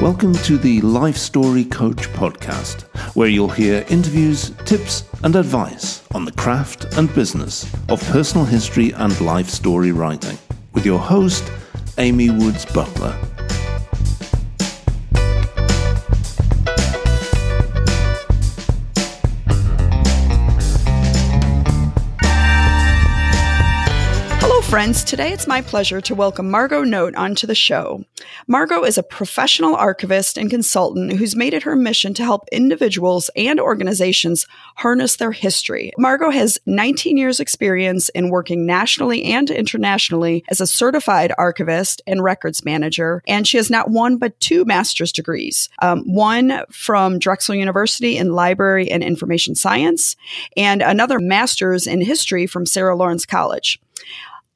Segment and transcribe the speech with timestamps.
[0.00, 2.82] Welcome to the Life Story Coach podcast,
[3.16, 8.92] where you'll hear interviews, tips, and advice on the craft and business of personal history
[8.92, 10.38] and life story writing
[10.72, 11.50] with your host,
[11.98, 13.12] Amy Woods Butler.
[24.68, 25.02] Friends.
[25.02, 28.04] Today it's my pleasure to welcome Margot Note onto the show.
[28.46, 33.30] Margot is a professional archivist and consultant who's made it her mission to help individuals
[33.34, 35.90] and organizations harness their history.
[35.96, 42.22] Margot has 19 years experience in working nationally and internationally as a certified archivist and
[42.22, 45.70] records manager, and she has not one but two master's degrees.
[45.80, 50.14] Um, one from Drexel University in library and information science,
[50.58, 53.80] and another master's in history from Sarah Lawrence College.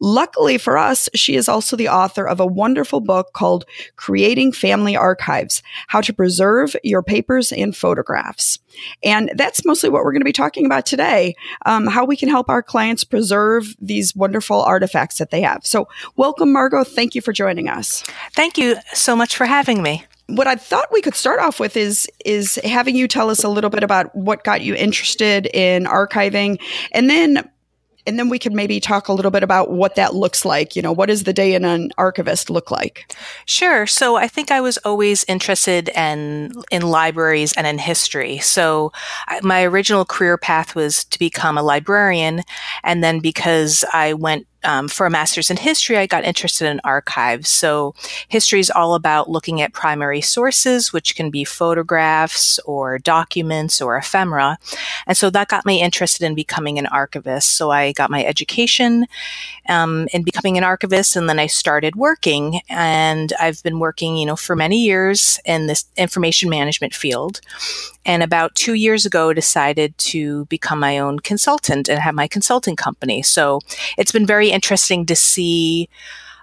[0.04, 4.96] Luckily for us, she is also the author of a wonderful book called Creating Family
[4.96, 8.58] Archives How to Preserve Your Papers and Photographs.
[9.04, 11.36] And that's mostly what we're going to be talking about today
[11.66, 15.64] um, how we can help our clients preserve these wonderful artifacts that they have.
[15.64, 16.82] So, welcome, Margot.
[16.82, 18.02] Thank you for joining us.
[18.32, 21.76] Thank you so much for having me what I thought we could start off with
[21.76, 25.84] is is having you tell us a little bit about what got you interested in
[25.84, 26.60] archiving,
[26.92, 27.50] and then
[28.06, 30.74] and then we could maybe talk a little bit about what that looks like.
[30.74, 33.14] You know, what does the day in an archivist look like?
[33.46, 33.86] Sure.
[33.86, 38.38] So I think I was always interested in in libraries and in history.
[38.38, 38.92] So
[39.28, 42.42] I, my original career path was to become a librarian,
[42.82, 46.80] and then because I went um, for a master's in history, I got interested in
[46.84, 47.48] archives.
[47.48, 47.94] So
[48.28, 53.96] history is all about looking at primary sources, which can be photographs or documents or
[53.96, 54.58] ephemera.
[55.06, 57.52] And so that got me interested in becoming an archivist.
[57.52, 59.06] So I got my education
[59.68, 62.60] um, in becoming an archivist, and then I started working.
[62.68, 67.40] And I've been working, you know, for many years in this information management field
[68.04, 72.76] and about two years ago decided to become my own consultant and have my consulting
[72.76, 73.22] company.
[73.22, 73.60] So
[73.96, 75.88] it's been very interesting to see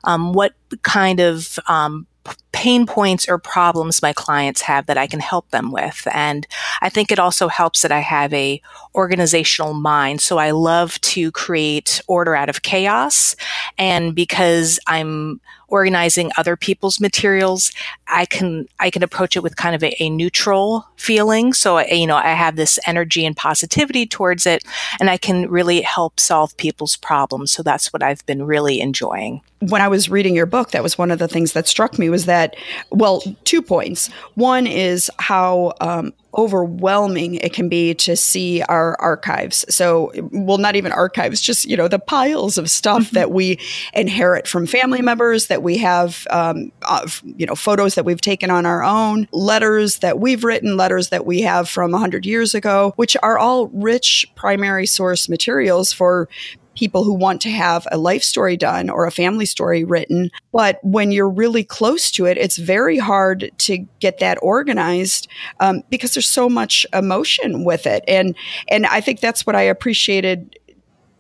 [0.04, 2.08] um, what kind of um,
[2.52, 6.08] pain points or problems my clients have that I can help them with.
[6.14, 6.48] And
[6.82, 8.62] I think it also helps that I have a
[8.96, 10.22] organizational mind.
[10.22, 13.36] So I love to create order out of chaos.
[13.78, 17.72] And because I'm organizing other people's materials,
[18.08, 21.54] I can I can approach it with kind of a, a neutral feeling.
[21.54, 24.64] So I, you know, I have this energy and positivity towards it,
[25.00, 27.52] and I can really help solve people's problems.
[27.52, 29.42] So that's what I've been really enjoying.
[29.60, 32.10] When I was reading your book, that was one of the things that struck me
[32.10, 32.56] was that
[32.92, 34.08] well, two points.
[34.36, 39.66] One is how um, overwhelming it can be to see our archives.
[39.74, 43.16] So, well, not even archives, just, you know, the piles of stuff mm-hmm.
[43.16, 43.60] that we
[43.94, 48.50] inherit from family members, that we have, um, of, you know, photos that we've taken
[48.50, 52.94] on our own, letters that we've written, letters that we have from 100 years ago,
[52.96, 56.28] which are all rich primary source materials for
[56.76, 60.32] people who want to have a life story done or a family story written.
[60.54, 65.28] But when you're really close to it, it's very hard to get that organized
[65.60, 68.04] um, because there's so much emotion with it.
[68.08, 68.36] And
[68.70, 70.58] and I think that's what I appreciated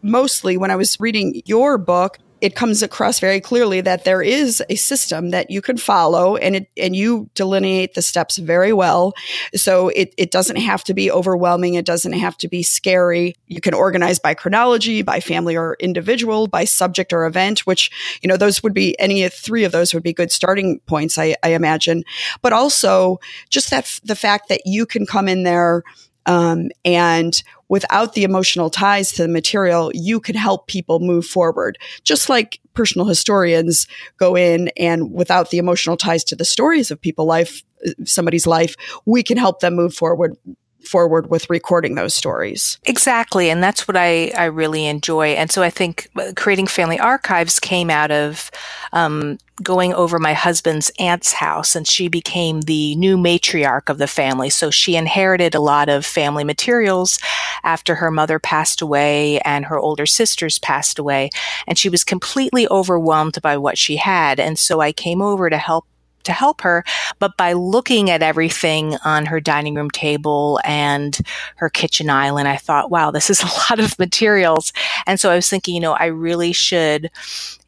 [0.01, 4.63] mostly when I was reading your book it comes across very clearly that there is
[4.69, 9.13] a system that you can follow and it and you delineate the steps very well.
[9.55, 11.73] So it, it doesn't have to be overwhelming.
[11.73, 13.35] It doesn't have to be scary.
[13.47, 17.91] You can organize by chronology by family or individual by subject or event which
[18.21, 21.35] you know those would be any three of those would be good starting points i,
[21.43, 22.03] I imagine.
[22.41, 23.19] But also
[23.49, 25.83] just that the fact that you can come in there
[26.25, 31.77] um, and without the emotional ties to the material, you can help people move forward.
[32.03, 33.87] Just like personal historians
[34.17, 37.63] go in and without the emotional ties to the stories of people life,
[38.03, 38.75] somebody's life,
[39.05, 40.35] we can help them move forward
[40.83, 42.79] forward with recording those stories.
[42.85, 43.49] Exactly.
[43.49, 45.29] And that's what I, I really enjoy.
[45.29, 48.49] And so I think uh, creating family archives came out of
[48.93, 54.07] um, going over my husband's aunt's house, and she became the new matriarch of the
[54.07, 54.49] family.
[54.49, 57.19] So she inherited a lot of family materials
[57.63, 61.29] after her mother passed away and her older sisters passed away.
[61.67, 64.39] And she was completely overwhelmed by what she had.
[64.39, 65.85] And so I came over to help
[66.23, 66.83] to help her.
[67.19, 71.17] But by looking at everything on her dining room table and
[71.55, 74.73] her kitchen island, I thought, wow, this is a lot of materials.
[75.07, 77.09] And so I was thinking, you know, I really should,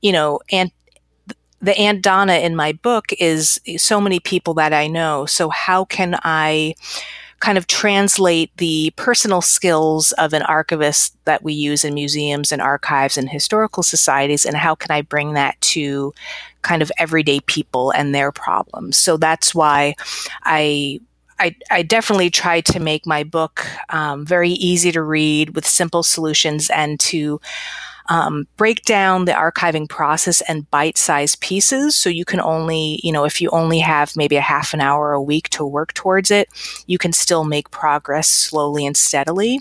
[0.01, 0.71] you know, and
[1.61, 5.25] the Aunt Donna in my book is so many people that I know.
[5.25, 6.75] So how can I
[7.39, 12.61] kind of translate the personal skills of an archivist that we use in museums and
[12.61, 16.13] archives and historical societies, and how can I bring that to
[16.61, 18.97] kind of everyday people and their problems.
[18.97, 19.95] So that's why
[20.43, 20.99] I
[21.39, 26.03] I, I, definitely try to make my book um, very easy to read with simple
[26.03, 27.41] solutions and to
[28.09, 33.25] um, break down the archiving process and bite-sized pieces so you can only you know
[33.25, 36.49] if you only have maybe a half an hour a week to work towards it
[36.87, 39.59] you can still make progress slowly and steadily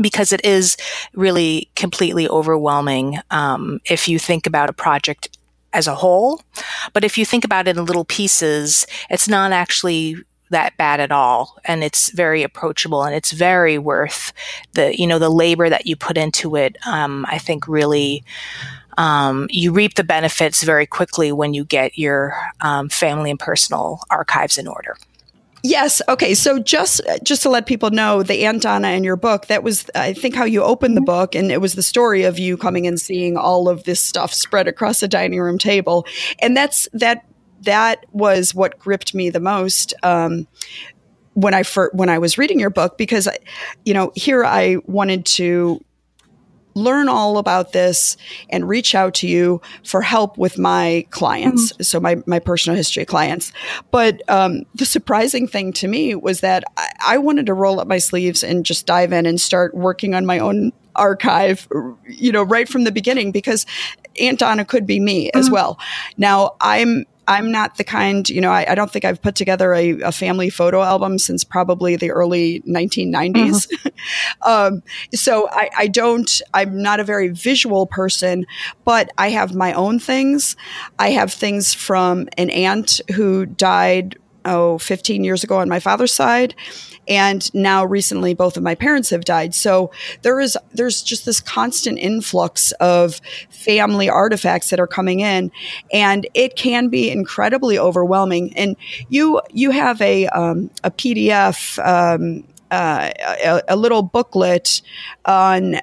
[0.00, 0.76] because it is
[1.14, 5.38] really completely overwhelming um, if you think about a project
[5.74, 6.40] as a whole.
[6.92, 10.16] But if you think about it in little pieces, it's not actually
[10.54, 14.32] that bad at all and it's very approachable and it's very worth
[14.72, 18.24] the you know the labor that you put into it um, i think really
[18.96, 23.98] um, you reap the benefits very quickly when you get your um, family and personal
[24.08, 24.96] archives in order
[25.66, 26.02] Yes.
[26.10, 26.34] Okay.
[26.34, 29.86] So just just to let people know, the Aunt Donna in your book, that was
[29.94, 31.06] I think how you opened the mm-hmm.
[31.06, 34.34] book, and it was the story of you coming and seeing all of this stuff
[34.34, 36.06] spread across a dining room table,
[36.38, 37.24] and that's that
[37.64, 39.94] that was what gripped me the most.
[40.02, 40.46] Um,
[41.34, 43.28] when I fir- when I was reading your book, because
[43.84, 45.84] you know here I wanted to
[46.74, 48.16] learn all about this
[48.50, 51.82] and reach out to you for help with my clients, mm-hmm.
[51.82, 53.52] so my, my personal history clients.
[53.90, 57.88] But um, the surprising thing to me was that I, I wanted to roll up
[57.88, 61.66] my sleeves and just dive in and start working on my own archive,
[62.06, 63.66] you know, right from the beginning because
[64.20, 65.38] Aunt Donna could be me mm-hmm.
[65.38, 65.78] as well.
[66.16, 69.74] Now, I'm I'm not the kind, you know, I, I don't think I've put together
[69.74, 73.68] a, a, family photo album since probably the early 1990s.
[73.68, 73.88] Mm-hmm.
[74.42, 74.82] um,
[75.14, 78.46] so I, I, don't, I'm not a very visual person,
[78.84, 80.56] but I have my own things.
[80.98, 86.12] I have things from an aunt who died, oh, 15 years ago on my father's
[86.12, 86.54] side
[87.08, 89.54] and now recently both of my parents have died.
[89.54, 89.90] So
[90.22, 93.20] there is there's just this constant influx of
[93.50, 95.50] family artifacts that are coming in.
[95.92, 98.56] And it can be incredibly overwhelming.
[98.56, 98.76] And
[99.08, 103.10] you you have a um, a pdf um, uh,
[103.44, 104.82] a, a little booklet
[105.24, 105.76] on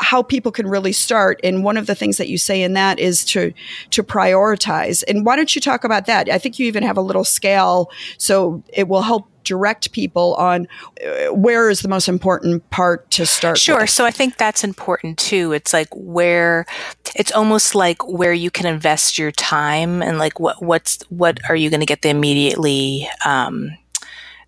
[0.00, 1.40] how people can really start.
[1.42, 3.52] And one of the things that you say in that is to
[3.90, 5.02] to prioritize.
[5.08, 6.28] And why don't you talk about that?
[6.28, 10.66] I think you even have a little scale so it will help direct people on
[11.04, 13.90] uh, where is the most important part to start sure with.
[13.90, 16.66] so i think that's important too it's like where
[17.14, 21.56] it's almost like where you can invest your time and like what what's what are
[21.56, 23.70] you going to get the immediately um,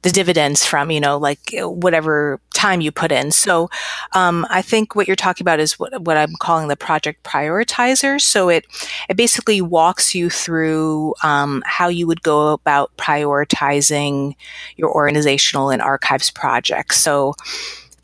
[0.06, 3.32] the dividends from, you know, like whatever time you put in.
[3.32, 3.68] So
[4.12, 8.20] um, I think what you're talking about is what, what I'm calling the project prioritizer.
[8.20, 8.66] So it
[9.08, 14.36] it basically walks you through um, how you would go about prioritizing
[14.76, 16.98] your organizational and archives projects.
[16.98, 17.34] So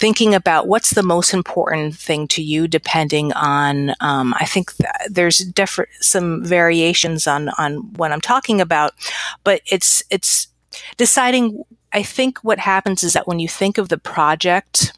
[0.01, 4.73] thinking about what's the most important thing to you depending on um, i think
[5.09, 8.95] there's different some variations on on what i'm talking about
[9.45, 10.49] but it's it's
[10.97, 11.63] deciding
[11.93, 14.93] I think what happens is that when you think of the project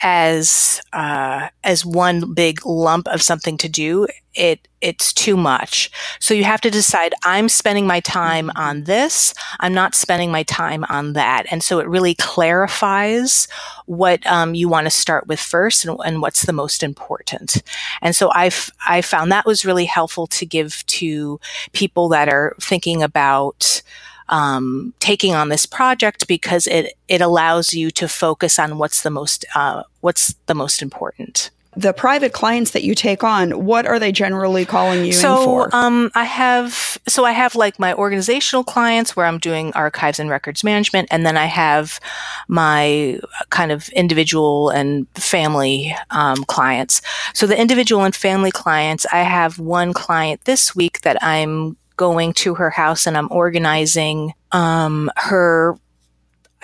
[0.00, 5.90] as uh, as one big lump of something to do, it it's too much.
[6.20, 7.14] So you have to decide.
[7.24, 9.34] I'm spending my time on this.
[9.60, 13.48] I'm not spending my time on that, and so it really clarifies
[13.86, 17.62] what um, you want to start with first and, and what's the most important.
[18.02, 21.40] And so I've I found that was really helpful to give to
[21.72, 23.82] people that are thinking about
[24.28, 29.10] um, taking on this project because it it allows you to focus on what's the
[29.10, 33.98] most uh, what's the most important the private clients that you take on, what are
[33.98, 35.76] they generally calling you so, in for?
[35.76, 40.30] Um, I have so I have like my organizational clients where I'm doing archives and
[40.30, 42.00] records management, and then I have
[42.48, 47.02] my kind of individual and family um, clients.
[47.34, 52.32] So the individual and family clients, I have one client this week that I'm going
[52.34, 55.76] to her house and I'm organizing um, her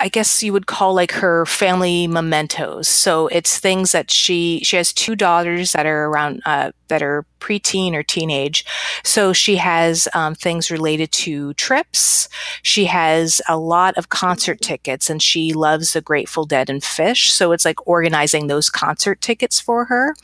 [0.03, 2.89] I guess you would call like her family mementos.
[2.89, 7.25] So it's things that she she has two daughters that are around uh, that are
[7.39, 8.65] preteen or teenage.
[9.05, 12.27] So she has um, things related to trips.
[12.63, 17.29] She has a lot of concert tickets, and she loves the Grateful Dead and Phish.
[17.29, 20.15] So it's like organizing those concert tickets for her.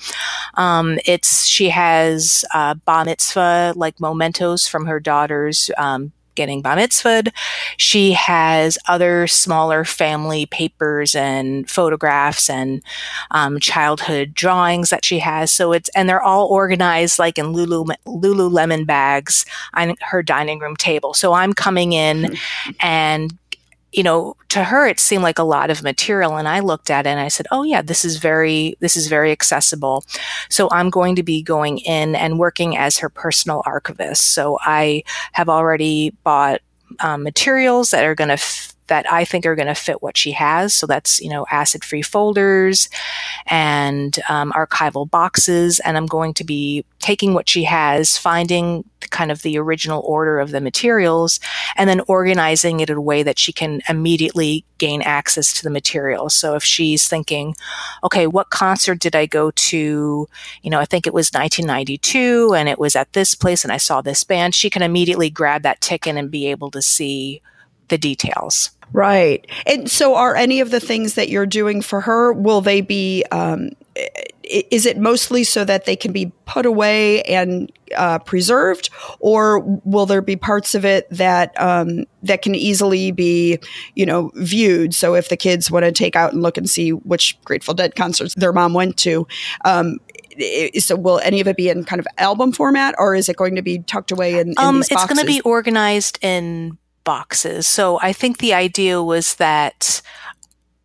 [0.55, 5.71] Um, it's she has uh, bar mitzvah like mementos from her daughters.
[5.77, 7.31] Um, getting bar mitzvahed.
[7.77, 12.81] She has other smaller family papers and photographs and
[13.31, 15.51] um, childhood drawings that she has.
[15.51, 20.75] So it's and they're all organized like in Lulu Lululemon bags on her dining room
[20.75, 21.13] table.
[21.13, 22.37] So I'm coming in
[22.79, 23.37] and
[23.91, 27.05] you know, to her it seemed like a lot of material and I looked at
[27.05, 30.03] it and I said, "Oh yeah, this is very this is very accessible."
[30.49, 34.27] So I'm going to be going in and working as her personal archivist.
[34.33, 35.03] So I
[35.33, 36.61] have already bought
[36.99, 40.17] um, materials that are going to f- that I think are going to fit what
[40.17, 40.73] she has.
[40.73, 42.89] So that's, you know, acid free folders
[43.47, 45.79] and um, archival boxes.
[45.79, 50.39] And I'm going to be taking what she has, finding kind of the original order
[50.39, 51.39] of the materials,
[51.75, 55.69] and then organizing it in a way that she can immediately gain access to the
[55.69, 56.33] materials.
[56.33, 57.55] So if she's thinking,
[58.03, 60.27] okay, what concert did I go to?
[60.61, 63.77] You know, I think it was 1992 and it was at this place and I
[63.77, 67.41] saw this band, she can immediately grab that ticket and be able to see
[67.89, 68.71] the details.
[68.91, 69.45] Right.
[69.67, 73.23] And so, are any of the things that you're doing for her, will they be,
[73.31, 73.69] um,
[74.43, 80.07] is it mostly so that they can be put away and uh, preserved, or will
[80.07, 83.59] there be parts of it that um, that can easily be,
[83.93, 84.95] you know, viewed?
[84.95, 87.95] So if the kids want to take out and look and see which Grateful Dead
[87.95, 89.27] concerts their mom went to,
[89.65, 89.99] um,
[90.79, 93.55] so will any of it be in kind of album format, or is it going
[93.55, 94.49] to be tucked away in?
[94.49, 97.65] in um, it's going to be organized in boxes.
[97.65, 100.03] So I think the idea was that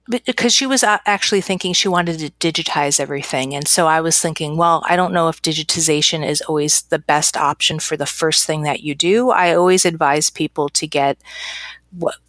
[0.09, 3.55] because she was actually thinking she wanted to digitize everything.
[3.55, 7.37] And so I was thinking, well, I don't know if digitization is always the best
[7.37, 9.29] option for the first thing that you do.
[9.29, 11.19] I always advise people to get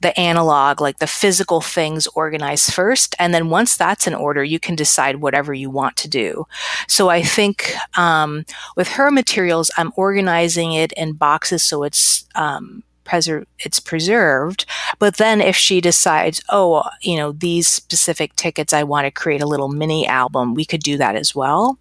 [0.02, 3.16] the analog, like the physical things organized first.
[3.18, 6.46] And then once that's in order, you can decide whatever you want to do.
[6.90, 12.84] So I think um, with her materials, I'm organizing it in boxes so it's um,
[13.06, 14.66] preser- it's preserved.
[15.00, 19.42] But then if she decides, oh, you know, these specific tickets, I want to create
[19.42, 21.78] a little mini album, we could do that as well.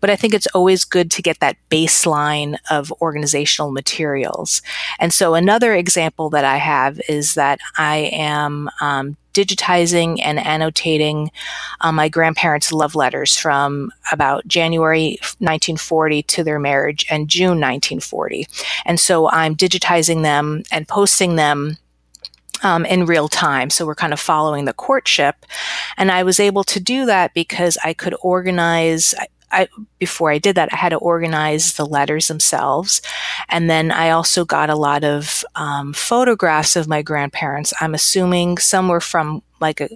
[0.00, 4.62] But I think it's always good to get that baseline of organizational materials.
[4.98, 11.30] And so another example that I have is that I am um, digitizing and annotating
[11.82, 18.46] uh, my grandparents' love letters from about January 1940 to their marriage and June 1940.
[18.86, 21.76] And so I'm digitizing them and posting them
[22.62, 23.68] um, in real time.
[23.68, 25.44] So we're kind of following the courtship.
[25.98, 29.14] And I was able to do that because I could organize.
[29.50, 33.00] I, before I did that, I had to organize the letters themselves.
[33.48, 37.72] And then I also got a lot of um, photographs of my grandparents.
[37.80, 39.88] I'm assuming some were from like a,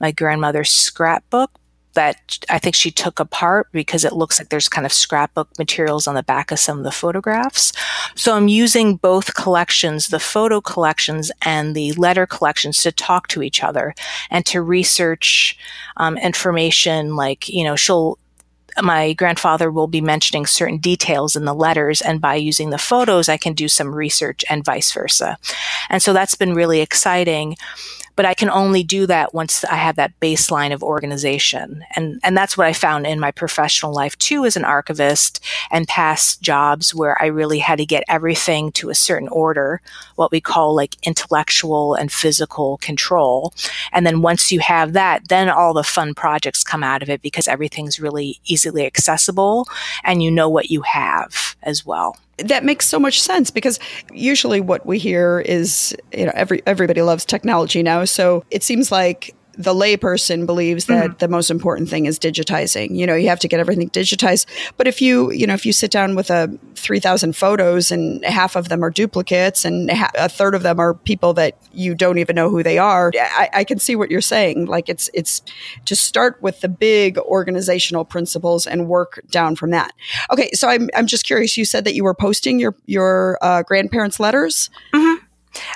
[0.00, 1.50] my grandmother's scrapbook,
[1.98, 6.06] that I think she took apart because it looks like there's kind of scrapbook materials
[6.06, 7.72] on the back of some of the photographs.
[8.14, 13.42] So I'm using both collections, the photo collections and the letter collections to talk to
[13.42, 13.96] each other
[14.30, 15.58] and to research
[15.96, 18.16] um, information like, you know, she'll
[18.84, 23.28] my grandfather will be mentioning certain details in the letters and by using the photos
[23.28, 25.38] i can do some research and vice versa.
[25.90, 27.56] And so that's been really exciting
[28.18, 31.84] but I can only do that once I have that baseline of organization.
[31.94, 35.38] And, and that's what I found in my professional life too as an archivist
[35.70, 39.80] and past jobs where I really had to get everything to a certain order,
[40.16, 43.54] what we call like intellectual and physical control.
[43.92, 47.22] And then once you have that, then all the fun projects come out of it
[47.22, 49.68] because everything's really easily accessible
[50.02, 53.78] and you know what you have as well that makes so much sense because
[54.12, 58.04] usually what we hear is you know every everybody loves technology now.
[58.04, 61.18] So it seems like the layperson believes that mm-hmm.
[61.18, 62.96] the most important thing is digitizing.
[62.96, 64.46] You know, you have to get everything digitized.
[64.76, 68.54] But if you, you know, if you sit down with a 3,000 photos and half
[68.54, 72.36] of them are duplicates and a third of them are people that you don't even
[72.36, 74.66] know who they are, I, I can see what you're saying.
[74.66, 75.42] Like it's, it's
[75.86, 79.92] to start with the big organizational principles and work down from that.
[80.30, 80.52] Okay.
[80.52, 81.56] So I'm, I'm just curious.
[81.56, 84.70] You said that you were posting your, your uh, grandparents' letters.
[84.94, 85.24] Mm-hmm.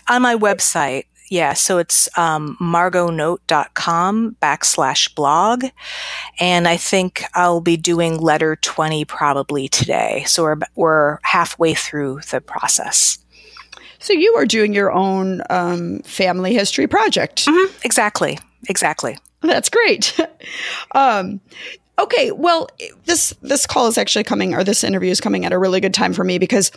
[0.09, 5.65] On my website, yeah, so it's um, margotnote.com backslash blog.
[6.39, 10.25] And I think I'll be doing letter 20 probably today.
[10.27, 13.17] So we're, we're halfway through the process.
[13.99, 17.47] So you are doing your own um, family history project.
[17.47, 17.79] Mm-hmm.
[17.83, 18.39] Exactly.
[18.69, 19.17] Exactly.
[19.41, 20.15] That's great.
[20.95, 21.41] um,
[21.99, 22.69] okay, well,
[23.07, 25.95] this this call is actually coming, or this interview is coming at a really good
[25.95, 26.71] time for me because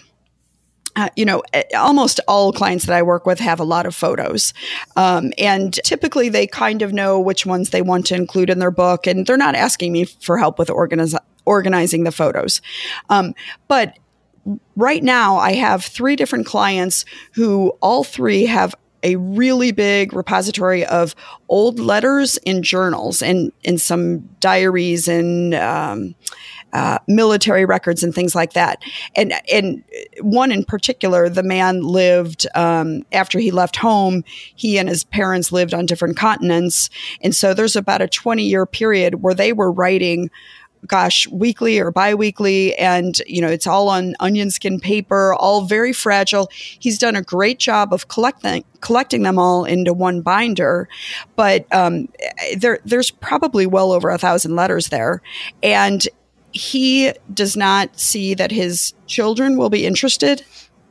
[0.95, 1.43] uh, you know,
[1.75, 4.53] almost all clients that I work with have a lot of photos.
[4.95, 8.71] Um, and typically they kind of know which ones they want to include in their
[8.71, 12.61] book, and they're not asking me for help with organiz- organizing the photos.
[13.09, 13.33] Um,
[13.67, 13.97] but
[14.75, 20.83] right now, I have three different clients who all three have a really big repository
[20.85, 21.15] of
[21.47, 26.15] old letters in journals and in some diaries and um,
[26.73, 28.81] uh, military records and things like that.
[29.15, 29.83] And and
[30.21, 34.23] one in particular, the man lived um, after he left home.
[34.55, 36.89] He and his parents lived on different continents,
[37.21, 40.29] and so there's about a 20 year period where they were writing
[40.87, 42.75] gosh, weekly or biweekly.
[42.75, 46.49] And, you know, it's all on onion skin paper, all very fragile.
[46.51, 50.87] He's done a great job of collecting, collecting them all into one binder.
[51.35, 52.09] But um,
[52.57, 55.21] there, there's probably well over a thousand letters there.
[55.63, 56.07] And
[56.55, 60.43] he does not see that his children will be interested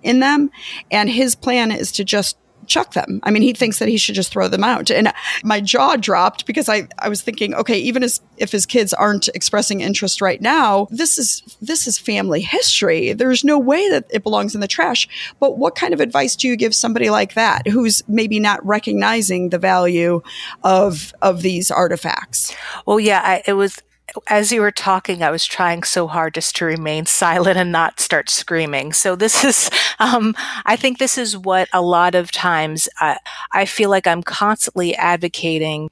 [0.02, 0.50] in them.
[0.90, 3.21] And his plan is to just chuck them.
[3.23, 4.90] I mean, he thinks that he should just throw them out.
[4.90, 8.92] And my jaw dropped because I, I was thinking, okay, even as, if his kids
[8.92, 13.12] aren't expressing interest right now, this is this is family history.
[13.12, 15.09] There's no way that it belongs in the trash.
[15.40, 19.50] But what kind of advice do you give somebody like that who's maybe not recognizing
[19.50, 20.23] the value
[20.62, 22.54] of of these artifacts?
[22.87, 23.78] Well, yeah, I, it was
[24.26, 28.00] as you were talking, I was trying so hard just to remain silent and not
[28.00, 28.92] start screaming.
[28.92, 33.18] So this is, um, I think this is what a lot of times I,
[33.52, 35.90] I feel like I'm constantly advocating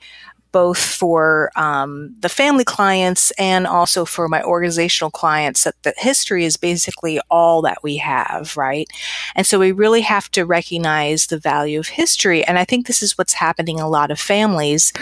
[0.53, 6.45] both for um, the family clients and also for my organizational clients that, that history
[6.45, 8.87] is basically all that we have, right?
[9.35, 12.45] And so we really have to recognize the value of history.
[12.45, 14.93] And I think this is what's happening in a lot of families.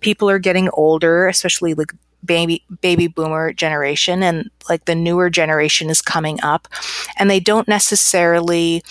[0.00, 1.92] People are getting older, especially like
[2.24, 6.68] baby baby boomer generation and like the newer generation is coming up
[7.16, 8.82] and they don't necessarily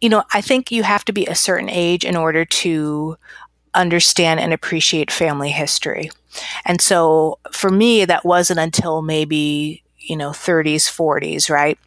[0.00, 3.16] you know i think you have to be a certain age in order to
[3.74, 6.10] understand and appreciate family history.
[6.64, 11.78] And so for me that wasn't until maybe you know 30s 40s right?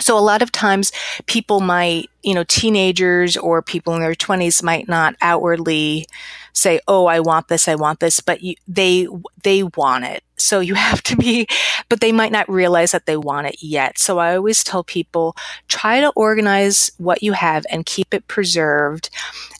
[0.00, 0.92] So a lot of times
[1.26, 6.06] people might you know teenagers or people in their 20s might not outwardly
[6.54, 9.06] say, "Oh, I want this, I want this," but you, they
[9.42, 10.24] they want it.
[10.36, 11.46] So you have to be,
[11.88, 13.98] but they might not realize that they want it yet.
[13.98, 15.36] So I always tell people
[15.68, 19.10] try to organize what you have and keep it preserved.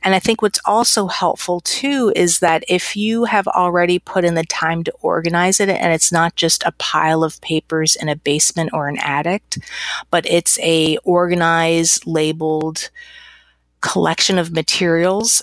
[0.03, 4.35] And I think what's also helpful too is that if you have already put in
[4.35, 8.17] the time to organize it and it's not just a pile of papers in a
[8.17, 9.43] basement or an attic,
[10.11, 12.91] but it's a organized, labeled
[13.81, 15.43] collection of materials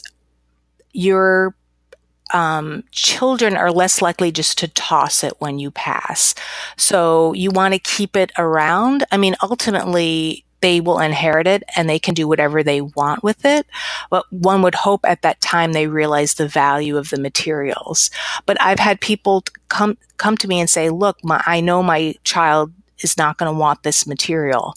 [0.93, 1.55] your
[2.33, 6.33] um, children are less likely just to toss it when you pass.
[6.77, 9.03] So you want to keep it around.
[9.11, 13.45] I mean, ultimately, they will inherit it and they can do whatever they want with
[13.45, 13.67] it.
[14.09, 18.09] But one would hope at that time they realize the value of the materials.
[18.45, 22.15] But I've had people come come to me and say, "Look, my, I know my
[22.23, 24.75] child is not going to want this material,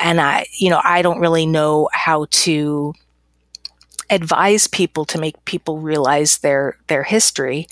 [0.00, 2.94] and I, you know, I don't really know how to."
[4.10, 7.66] Advise people to make people realize their their history.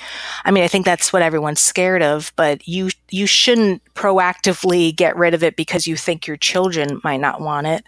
[0.45, 5.17] I mean, I think that's what everyone's scared of, but you you shouldn't proactively get
[5.17, 7.85] rid of it because you think your children might not want it.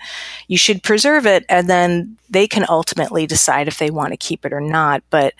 [0.48, 4.44] You should preserve it and then they can ultimately decide if they want to keep
[4.44, 5.34] it or not, but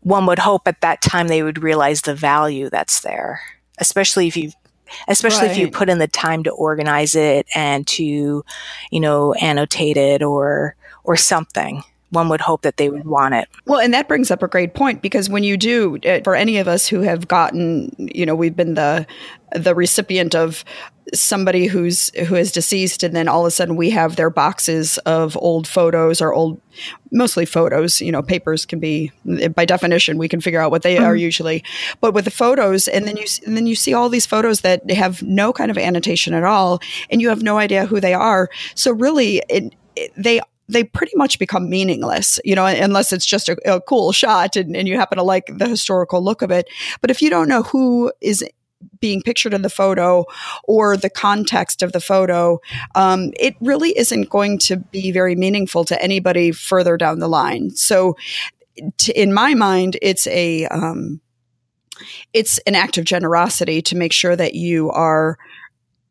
[0.00, 3.40] one would hope at that time they would realize the value that's there,
[3.78, 4.52] especially if you
[5.08, 5.52] especially right.
[5.52, 8.44] if you put in the time to organize it and to
[8.90, 10.74] you know annotate it or
[11.04, 13.48] or something one would hope that they would want it.
[13.66, 16.58] Well, and that brings up a great point because when you do, uh, for any
[16.58, 19.06] of us who have gotten, you know, we've been the
[19.54, 20.64] the recipient of
[21.12, 24.98] somebody who's who is deceased and then all of a sudden we have their boxes
[24.98, 26.60] of old photos or old
[27.10, 29.10] mostly photos you know papers can be
[29.56, 31.04] by definition we can figure out what they mm-hmm.
[31.04, 31.64] are usually
[32.00, 34.88] but with the photos and then you and then you see all these photos that
[34.90, 38.48] have no kind of annotation at all and you have no idea who they are
[38.76, 43.48] so really it, it, they they pretty much become meaningless, you know, unless it's just
[43.48, 46.68] a, a cool shot and, and you happen to like the historical look of it.
[47.00, 48.44] But if you don't know who is
[49.00, 50.24] being pictured in the photo
[50.64, 52.60] or the context of the photo,
[52.94, 57.70] um, it really isn't going to be very meaningful to anybody further down the line.
[57.70, 58.16] So,
[58.96, 61.20] t- in my mind, it's a um,
[62.32, 65.38] it's an act of generosity to make sure that you are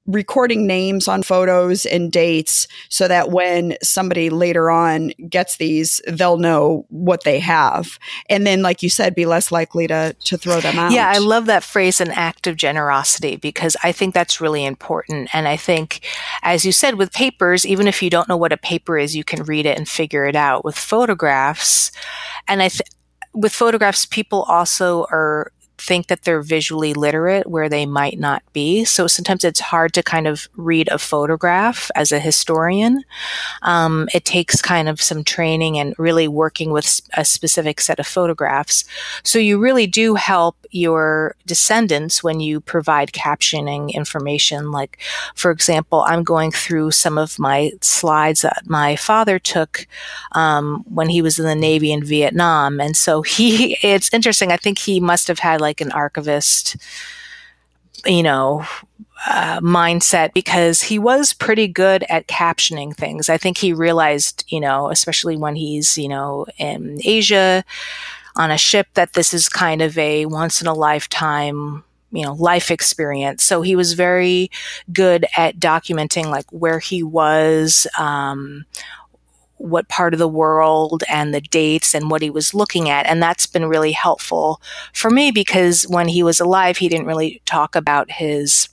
[0.05, 6.37] recording names on photos and dates so that when somebody later on gets these they'll
[6.37, 7.99] know what they have.
[8.29, 11.17] And then like you said be less likely to to throw them out yeah i
[11.17, 15.29] love that phrase an act of generosity because i think that's really important.
[15.33, 16.05] And i think
[16.41, 19.23] as you said with papers even if you don't know what a paper is you
[19.23, 20.65] can read it and figure it out.
[20.65, 21.91] With photographs
[22.47, 22.81] and i th-
[23.33, 28.85] with photographs people also are think that they're visually literate where they might not be.
[28.85, 33.03] So sometimes it's hard to kind of read a photograph as a historian.
[33.61, 38.07] Um, it takes kind of some training and really working with a specific set of
[38.07, 38.85] photographs.
[39.23, 44.71] So you really do help your descendants when you provide captioning information.
[44.71, 44.99] Like,
[45.35, 49.87] for example, I'm going through some of my slides that my father took
[50.33, 52.79] um, when he was in the Navy in Vietnam.
[52.79, 54.51] And so he, it's interesting.
[54.51, 56.77] I think he must have had like an archivist,
[58.05, 58.65] you know,
[59.27, 63.29] uh, mindset because he was pretty good at captioning things.
[63.29, 67.65] I think he realized, you know, especially when he's, you know, in Asia
[68.35, 72.33] on a ship, that this is kind of a once in a lifetime you know
[72.33, 74.49] life experience so he was very
[74.91, 78.65] good at documenting like where he was um,
[79.59, 83.05] what part of the world and the dates and what he was looking at.
[83.05, 84.61] And that's been really helpful
[84.93, 88.69] for me because when he was alive, he didn't really talk about his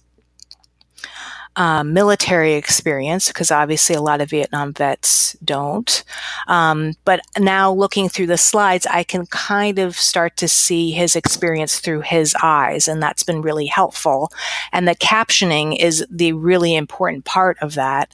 [1.56, 6.04] um, military experience because obviously a lot of Vietnam vets don't.
[6.48, 11.16] Um, but now looking through the slides, I can kind of start to see his
[11.16, 14.30] experience through his eyes, and that's been really helpful.
[14.72, 18.10] And the captioning is the really important part of that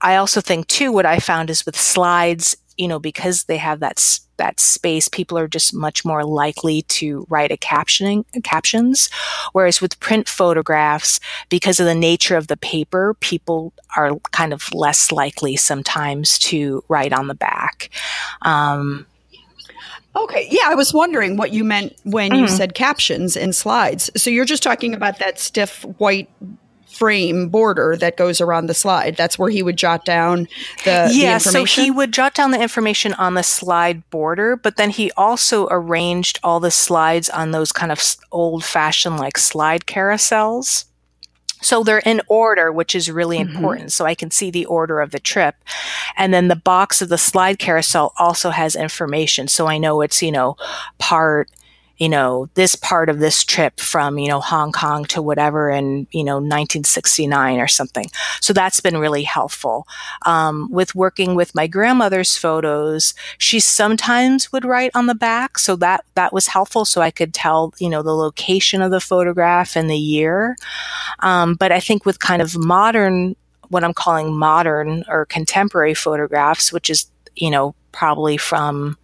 [0.00, 3.80] I also think too, what I found is with slides, you know, because they have
[3.80, 9.10] that that space, people are just much more likely to write a captioning captions.
[9.52, 14.72] Whereas with print photographs, because of the nature of the paper, people are kind of
[14.72, 17.90] less likely sometimes to write on the back.
[18.42, 19.06] Um,
[20.16, 20.48] Okay.
[20.50, 22.40] Yeah, I was wondering what you meant when mm-hmm.
[22.40, 24.10] you said captions in slides.
[24.16, 26.28] So you're just talking about that stiff white
[26.98, 29.16] frame border that goes around the slide.
[29.16, 30.48] That's where he would jot down
[30.84, 31.38] the yeah.
[31.38, 35.12] The so he would jot down the information on the slide border, but then he
[35.12, 40.86] also arranged all the slides on those kind of old fashioned like slide carousels.
[41.60, 43.56] So they're in order, which is really mm-hmm.
[43.56, 43.92] important.
[43.92, 45.56] So I can see the order of the trip.
[46.16, 49.48] And then the box of the slide carousel also has information.
[49.48, 50.56] So I know it's, you know,
[50.98, 51.50] part
[51.98, 56.06] you know, this part of this trip from, you know, Hong Kong to whatever in,
[56.12, 58.06] you know, 1969 or something.
[58.40, 59.86] So that's been really helpful.
[60.24, 65.58] Um, with working with my grandmother's photos, she sometimes would write on the back.
[65.58, 66.84] So that, that was helpful.
[66.84, 70.56] So I could tell, you know, the location of the photograph and the year.
[71.18, 73.34] Um, but I think with kind of modern,
[73.70, 78.96] what I'm calling modern or contemporary photographs, which is, you know, probably from,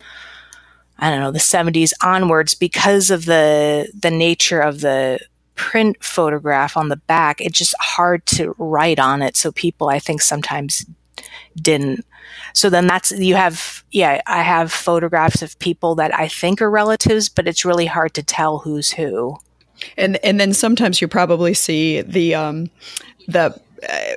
[0.99, 5.19] I don't know, the 70s onwards because of the the nature of the
[5.55, 9.37] print photograph on the back, it's just hard to write on it.
[9.37, 10.85] So people I think sometimes
[11.57, 12.05] didn't.
[12.53, 16.71] So then that's you have yeah, I have photographs of people that I think are
[16.71, 19.37] relatives, but it's really hard to tell who's who.
[19.97, 22.71] And and then sometimes you probably see the um
[23.27, 23.61] the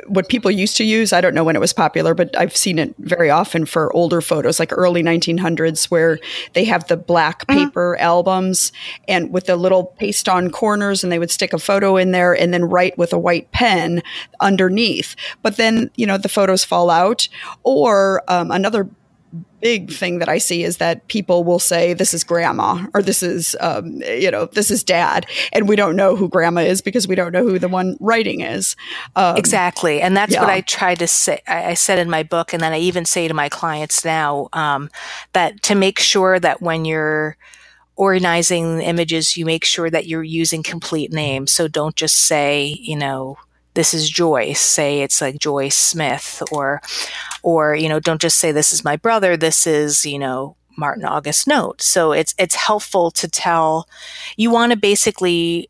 [0.07, 1.13] what people used to use.
[1.13, 4.21] I don't know when it was popular, but I've seen it very often for older
[4.21, 6.19] photos, like early 1900s, where
[6.53, 7.65] they have the black mm-hmm.
[7.65, 8.03] paper mm-hmm.
[8.03, 8.71] albums
[9.07, 12.33] and with the little paste on corners, and they would stick a photo in there
[12.33, 14.01] and then write with a white pen
[14.39, 15.15] underneath.
[15.41, 17.27] But then, you know, the photos fall out.
[17.63, 18.89] Or um, another
[19.61, 23.23] big thing that I see is that people will say this is grandma or this
[23.23, 27.07] is um, you know this is dad, and we don't know who grandma is because
[27.07, 28.75] we don't know who the one writing is.
[29.15, 30.41] Um, exactly, and that's yeah.
[30.41, 31.41] what I try to say.
[31.47, 34.89] I, said in my book, and then I even say to my clients now um,
[35.33, 37.37] that to make sure that when you're
[37.95, 41.51] organizing images, you make sure that you're using complete names.
[41.51, 43.37] So don't just say you know
[43.77, 44.59] this is Joyce.
[44.59, 46.81] Say it's like Joyce Smith, or,
[47.43, 49.37] or you know, don't just say this is my brother.
[49.37, 51.81] This is you know Martin August Note.
[51.81, 53.87] So it's it's helpful to tell.
[54.35, 55.69] You want to basically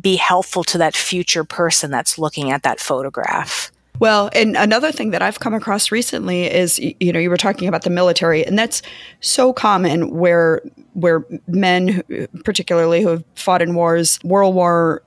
[0.00, 3.70] be helpful to that future person that's looking at that photograph.
[4.00, 7.68] Well, and another thing that I've come across recently is you know you were talking
[7.68, 8.80] about the military and that's
[9.20, 10.62] so common where
[10.94, 12.02] where men
[12.42, 15.03] particularly who have fought in wars World War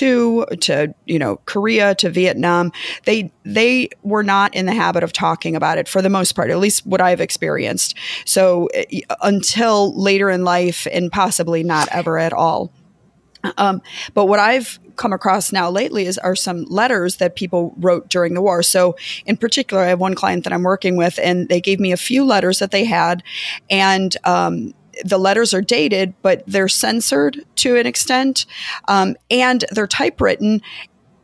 [0.00, 2.72] II to you know Korea to Vietnam
[3.04, 6.50] they they were not in the habit of talking about it for the most part
[6.50, 12.18] at least what I've experienced so eh, until later in life and possibly not ever
[12.18, 12.72] at all
[13.56, 13.82] um,
[14.14, 18.34] but what I've come across now lately is are some letters that people wrote during
[18.34, 18.62] the war.
[18.62, 21.92] So in particular, I have one client that I'm working with, and they gave me
[21.92, 23.22] a few letters that they had,
[23.70, 28.46] and um, the letters are dated, but they're censored to an extent,
[28.86, 30.62] um, and they're typewritten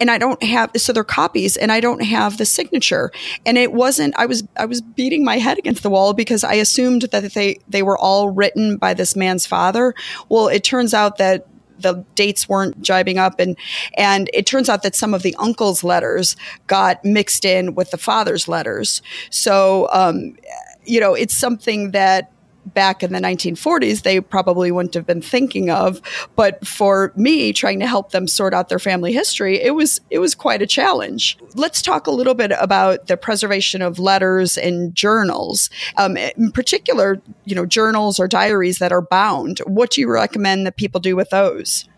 [0.00, 3.10] and I don't have so they're copies and I don't have the signature.
[3.46, 6.54] And it wasn't I was I was beating my head against the wall because I
[6.54, 9.94] assumed that they they were all written by this man's father.
[10.28, 11.46] Well, it turns out that
[11.78, 13.56] the dates weren't jibing up and
[13.96, 17.98] and it turns out that some of the uncle's letters got mixed in with the
[17.98, 20.36] father's letters so um,
[20.84, 22.30] you know it's something that
[22.66, 26.00] back in the 1940s they probably wouldn't have been thinking of
[26.36, 30.18] but for me trying to help them sort out their family history it was it
[30.18, 31.38] was quite a challenge.
[31.54, 35.70] Let's talk a little bit about the preservation of letters and journals.
[35.96, 39.60] Um, in particular you know journals or diaries that are bound.
[39.66, 41.88] What do you recommend that people do with those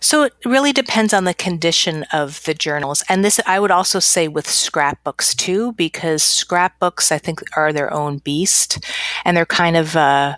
[0.00, 3.04] so it really depends on the condition of the journals.
[3.08, 7.92] And this, I would also say with scrapbooks too, because scrapbooks, I think, are their
[7.92, 8.84] own beast
[9.24, 10.36] and they're kind of, uh,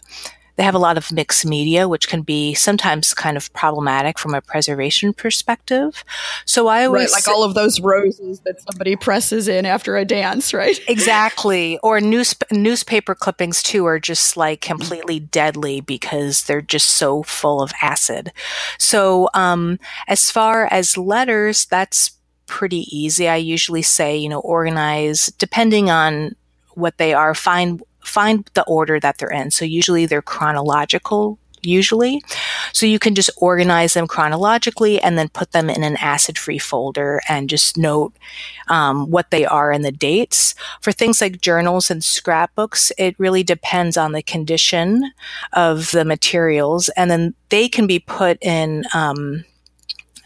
[0.61, 4.35] they have a lot of mixed media, which can be sometimes kind of problematic from
[4.35, 6.05] a preservation perspective.
[6.45, 10.05] So I always right, like all of those roses that somebody presses in after a
[10.05, 10.79] dance, right?
[10.87, 11.79] exactly.
[11.79, 17.63] Or news, newspaper clippings too are just like completely deadly because they're just so full
[17.63, 18.31] of acid.
[18.79, 22.11] So um, as far as letters, that's
[22.45, 23.29] pretty easy.
[23.29, 26.37] I usually say, you know, organize depending on
[26.75, 29.51] what they are, find find the order that they're in.
[29.51, 32.23] So usually they're chronological usually.
[32.73, 36.59] So you can just organize them chronologically and then put them in an acid free
[36.59, 38.15] folder and just note
[38.69, 40.55] um, what they are and the dates.
[40.81, 45.13] For things like journals and scrapbooks, it really depends on the condition
[45.53, 46.89] of the materials.
[46.91, 49.45] And then they can be put in um,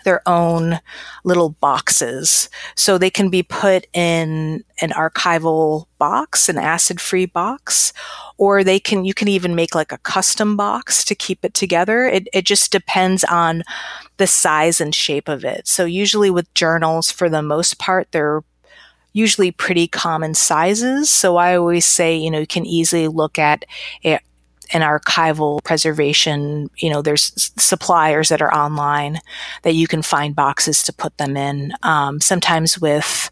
[0.05, 0.81] their own
[1.25, 2.49] little boxes.
[2.75, 7.93] So they can be put in an archival box, an acid free box,
[8.39, 12.05] or they can, you can even make like a custom box to keep it together.
[12.05, 13.63] It, it just depends on
[14.17, 15.67] the size and shape of it.
[15.67, 18.43] So usually with journals, for the most part, they're
[19.13, 21.09] usually pretty common sizes.
[21.09, 23.65] So I always say, you know, you can easily look at
[24.03, 24.21] it
[24.73, 29.19] an archival preservation, you know, there's suppliers that are online
[29.63, 31.73] that you can find boxes to put them in.
[31.83, 33.31] Um, sometimes with,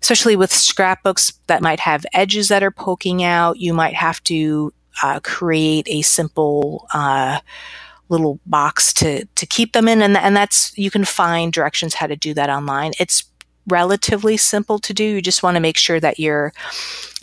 [0.00, 4.72] especially with scrapbooks that might have edges that are poking out, you might have to
[5.02, 7.40] uh, create a simple uh,
[8.08, 12.06] little box to to keep them in, and and that's you can find directions how
[12.06, 12.92] to do that online.
[13.00, 13.24] It's
[13.66, 15.04] relatively simple to do.
[15.04, 16.52] You just want to make sure that you're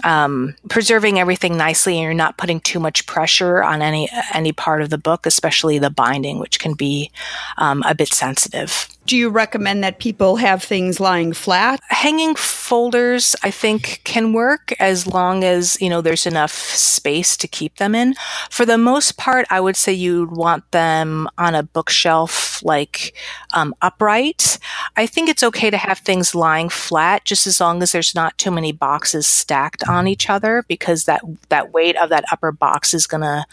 [0.03, 4.81] um, preserving everything nicely and you're not putting too much pressure on any any part
[4.81, 7.11] of the book, especially the binding, which can be
[7.57, 8.87] um, a bit sensitive.
[9.05, 11.79] Do you recommend that people have things lying flat?
[11.89, 17.47] Hanging folders, I think, can work as long as, you know, there's enough space to
[17.47, 18.13] keep them in.
[18.51, 23.15] For the most part, I would say you'd want them on a bookshelf, like
[23.55, 24.59] um, upright.
[24.95, 28.37] I think it's okay to have things lying flat, just as long as there's not
[28.37, 32.93] too many boxes stacked on each other, because that that weight of that upper box
[32.93, 33.45] is going to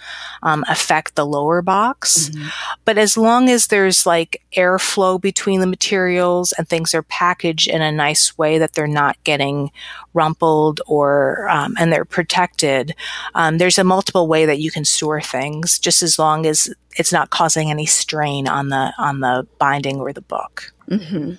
[0.43, 2.29] um, affect the lower box.
[2.29, 2.49] Mm-hmm.
[2.85, 7.69] But as long as there's like airflow between between the materials and things are packaged
[7.69, 9.71] in a nice way that they're not getting
[10.13, 12.95] rumpled or um, and they're protected.
[13.35, 17.13] Um, there's a multiple way that you can store things, just as long as it's
[17.13, 20.73] not causing any strain on the on the binding or the book.
[20.91, 21.35] Mm-hmm.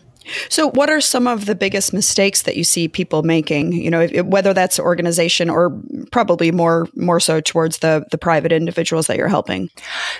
[0.49, 3.73] So, what are some of the biggest mistakes that you see people making?
[3.73, 5.77] You know, whether that's organization or
[6.11, 9.69] probably more more so towards the the private individuals that you're helping.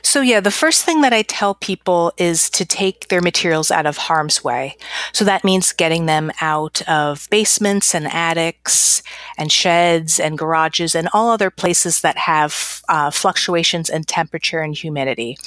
[0.02, 3.86] So, yeah, the first thing that I tell people is to take their materials out
[3.86, 4.78] of harm's way.
[5.12, 9.02] So that means getting them out of basements and attics
[9.38, 14.76] and sheds and garages and all other places that have uh, fluctuations in temperature and
[14.76, 15.38] humidity.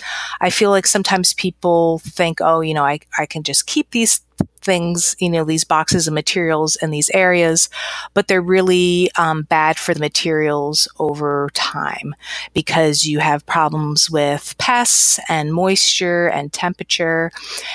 [0.41, 4.21] I feel like sometimes people think, oh, you know, I, I can just keep these
[4.63, 7.69] things, you know, these boxes of materials in these areas,
[8.15, 12.15] but they're really um, bad for the materials over time
[12.55, 17.31] because you have problems with pests and moisture and temperature.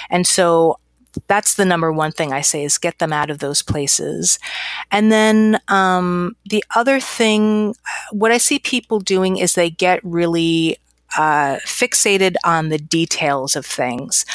[0.10, 0.80] And so
[1.28, 4.40] that's the number one thing I say is get them out of those places.
[4.92, 7.76] And then um, the other thing,
[8.12, 10.78] what I see people doing is they get really
[11.18, 14.26] uh, fixated on the details of things.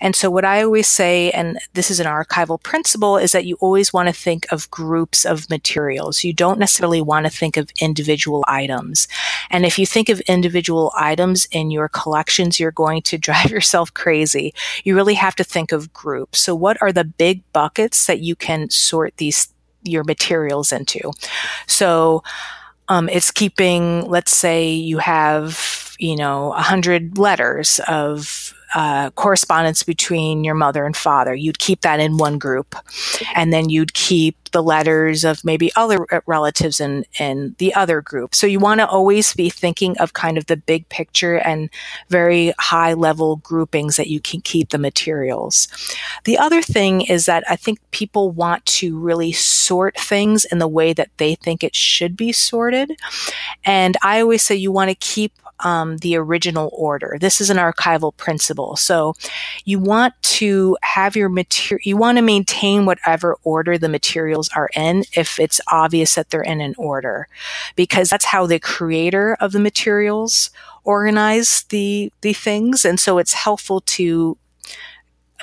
[0.00, 3.56] And so, what I always say, and this is an archival principle, is that you
[3.60, 6.24] always want to think of groups of materials.
[6.24, 9.08] You don't necessarily want to think of individual items.
[9.50, 13.92] And if you think of individual items in your collections, you're going to drive yourself
[13.94, 14.54] crazy.
[14.84, 16.40] You really have to think of groups.
[16.40, 19.48] So, what are the big buckets that you can sort these
[19.82, 21.12] your materials into?
[21.66, 22.22] So,
[22.88, 29.82] um, it's keeping, let's say you have you know, a hundred letters of uh, correspondence
[29.82, 31.34] between your mother and father.
[31.34, 32.74] You'd keep that in one group,
[33.34, 38.34] and then you'd keep the letters of maybe other relatives in, in the other group.
[38.34, 41.70] So you want to always be thinking of kind of the big picture and
[42.08, 45.68] very high level groupings that you can keep the materials.
[46.24, 50.68] The other thing is that I think people want to really sort things in the
[50.68, 52.98] way that they think it should be sorted.
[53.64, 57.16] And I always say you want to keep um, the original order.
[57.20, 58.76] This is an archival principle.
[58.76, 59.14] So
[59.64, 64.70] you want to have your material, you want to maintain whatever order the materials are
[64.76, 67.28] in if it's obvious that they're in an order,
[67.74, 70.50] because that's how the creator of the materials
[70.84, 74.36] organize the the things and so it's helpful to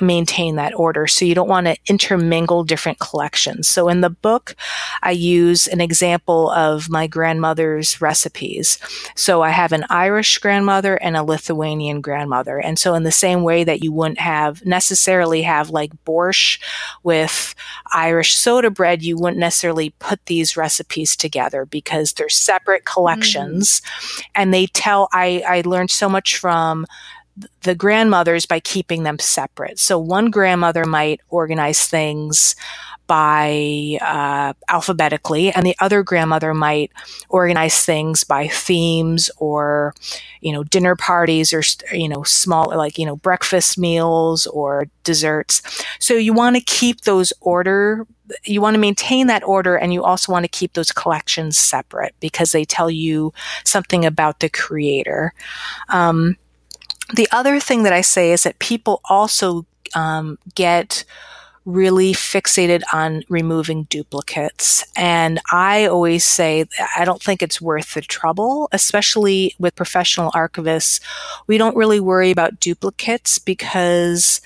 [0.00, 1.06] maintain that order.
[1.06, 3.68] So you don't want to intermingle different collections.
[3.68, 4.56] So in the book,
[5.02, 8.78] I use an example of my grandmother's recipes.
[9.14, 12.58] So I have an Irish grandmother and a Lithuanian grandmother.
[12.58, 16.60] And so in the same way that you wouldn't have necessarily have like borscht
[17.02, 17.54] with
[17.92, 23.80] Irish soda bread, you wouldn't necessarily put these recipes together because they're separate collections.
[23.80, 24.24] Mm.
[24.34, 26.86] And they tell, I, I learned so much from
[27.62, 29.78] the grandmothers by keeping them separate.
[29.78, 32.54] So one grandmother might organize things
[33.06, 36.90] by uh, alphabetically, and the other grandmother might
[37.28, 39.94] organize things by themes or,
[40.40, 45.84] you know, dinner parties or you know, small like you know, breakfast meals or desserts.
[45.98, 48.06] So you want to keep those order.
[48.46, 52.14] You want to maintain that order, and you also want to keep those collections separate
[52.20, 55.34] because they tell you something about the creator.
[55.90, 56.38] Um,
[57.12, 61.04] the other thing that I say is that people also um, get
[61.64, 64.84] really fixated on removing duplicates.
[64.96, 71.00] And I always say, I don't think it's worth the trouble, especially with professional archivists.
[71.46, 74.42] We don't really worry about duplicates because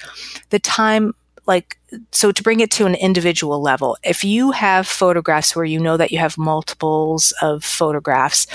[0.51, 1.15] the time,
[1.47, 1.77] like,
[2.13, 5.97] so to bring it to an individual level, if you have photographs where you know
[5.97, 8.47] that you have multiples of photographs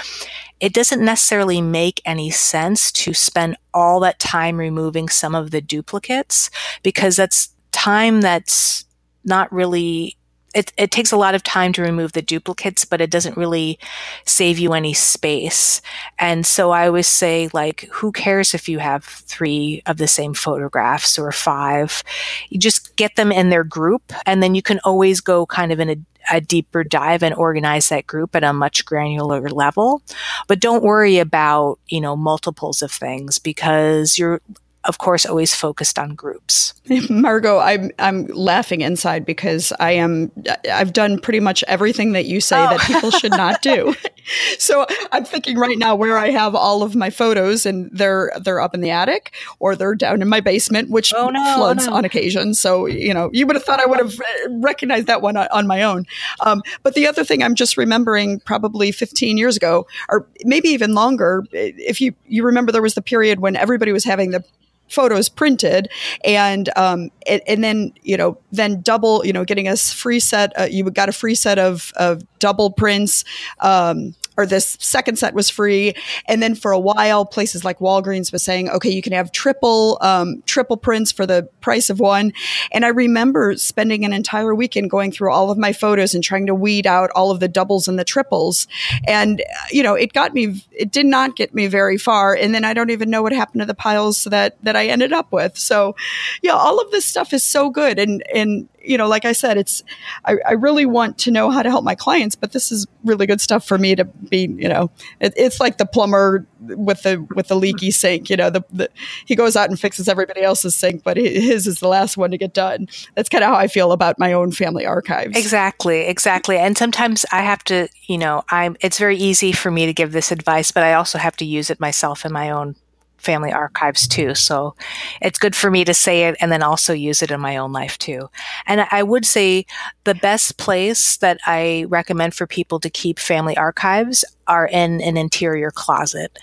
[0.63, 5.59] it doesn't necessarily make any sense to spend all that time removing some of the
[5.59, 6.49] duplicates
[6.83, 8.85] because that's time that's
[9.25, 10.15] not really
[10.53, 13.79] it, it takes a lot of time to remove the duplicates, but it doesn't really
[14.25, 15.81] save you any space.
[16.19, 20.33] And so I always say, like, who cares if you have three of the same
[20.33, 22.03] photographs or five?
[22.49, 25.79] You just get them in their group, and then you can always go kind of
[25.79, 25.97] in a
[26.31, 30.01] a deeper dive and organize that group at a much granular level.
[30.47, 34.41] But don't worry about, you know, multiples of things because you're
[34.85, 36.73] of course, always focused on groups.
[37.09, 40.31] Margot, I'm I'm laughing inside because I am
[40.69, 42.69] I've done pretty much everything that you say oh.
[42.69, 43.95] that people should not do.
[44.59, 48.59] so I'm thinking right now where I have all of my photos and they're they're
[48.59, 51.93] up in the attic or they're down in my basement, which oh, no, floods no.
[51.93, 52.53] on occasion.
[52.53, 54.19] So you know, you would have thought I would have
[54.49, 56.05] recognized that one on my own.
[56.41, 60.93] Um, but the other thing I'm just remembering, probably 15 years ago, or maybe even
[60.93, 64.43] longer, if you you remember, there was the period when everybody was having the
[64.89, 65.89] photos printed
[66.23, 70.51] and um and, and, then you know then double you know getting a free set
[70.59, 73.23] uh, you got a free set of of double prints
[73.59, 75.93] um or this second set was free.
[76.27, 79.97] And then for a while, places like Walgreens was saying, okay, you can have triple,
[80.01, 82.33] um, triple prints for the price of one.
[82.71, 86.47] And I remember spending an entire weekend going through all of my photos and trying
[86.47, 88.67] to weed out all of the doubles and the triples.
[89.05, 92.35] And, you know, it got me, it did not get me very far.
[92.35, 95.13] And then I don't even know what happened to the piles that, that I ended
[95.13, 95.57] up with.
[95.57, 95.95] So,
[96.41, 97.99] yeah, all of this stuff is so good.
[97.99, 99.83] And, and, you know, like I said, it's,
[100.25, 103.25] I, I, really want to know how to help my clients, but this is really
[103.25, 107.25] good stuff for me to be, you know, it, it's like the plumber with the,
[107.35, 108.89] with the leaky sink, you know, the, the,
[109.25, 112.37] he goes out and fixes everybody else's sink, but his is the last one to
[112.37, 112.87] get done.
[113.15, 115.37] That's kind of how I feel about my own family archives.
[115.37, 116.01] Exactly.
[116.01, 116.57] Exactly.
[116.57, 120.11] And sometimes I have to, you know, I'm, it's very easy for me to give
[120.11, 122.75] this advice, but I also have to use it myself in my own
[123.23, 124.35] family archives too.
[124.35, 124.75] So
[125.21, 127.71] it's good for me to say it and then also use it in my own
[127.71, 128.29] life too.
[128.67, 129.65] And I would say
[130.03, 135.15] the best place that I recommend for people to keep family archives are in an
[135.15, 136.37] interior closet,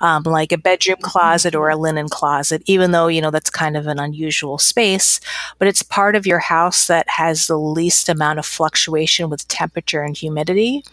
[0.00, 3.76] um, like a bedroom closet or a linen closet, even though, you know, that's kind
[3.76, 5.20] of an unusual space,
[5.58, 10.02] but it's part of your house that has the least amount of fluctuation with temperature
[10.02, 10.84] and humidity.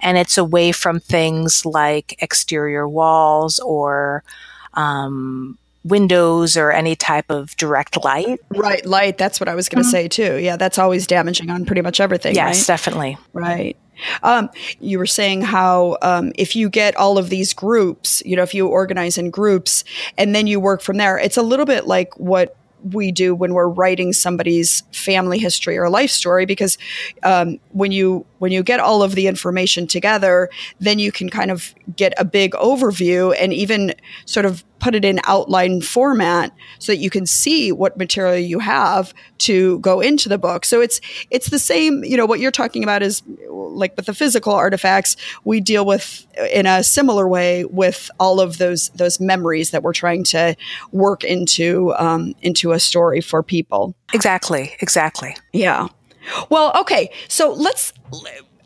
[0.00, 4.24] And it's away from things like exterior walls or
[4.76, 8.40] um, windows or any type of direct light.
[8.50, 9.18] Right, light.
[9.18, 9.92] That's what I was going to mm-hmm.
[9.92, 10.36] say too.
[10.36, 12.34] Yeah, that's always damaging on pretty much everything.
[12.34, 12.66] Yes, right?
[12.66, 13.18] definitely.
[13.32, 13.76] Right.
[14.22, 18.42] Um, you were saying how um, if you get all of these groups, you know,
[18.42, 19.84] if you organize in groups
[20.18, 22.56] and then you work from there, it's a little bit like what
[22.92, 26.78] we do when we're writing somebody's family history or life story because
[27.22, 30.48] um, when you when you get all of the information together
[30.78, 33.94] then you can kind of get a big overview and even
[34.24, 38.58] sort of put it in outline format so that you can see what material you
[38.58, 40.64] have to go into the book.
[40.64, 41.00] So it's
[41.30, 45.16] it's the same you know what you're talking about is like with the physical artifacts
[45.44, 49.92] we deal with in a similar way with all of those those memories that we're
[49.92, 50.56] trying to
[50.92, 53.94] work into um, into a story for people.
[54.12, 55.36] Exactly exactly.
[55.52, 55.88] Yeah.
[56.50, 57.10] Well, okay.
[57.28, 57.92] So let's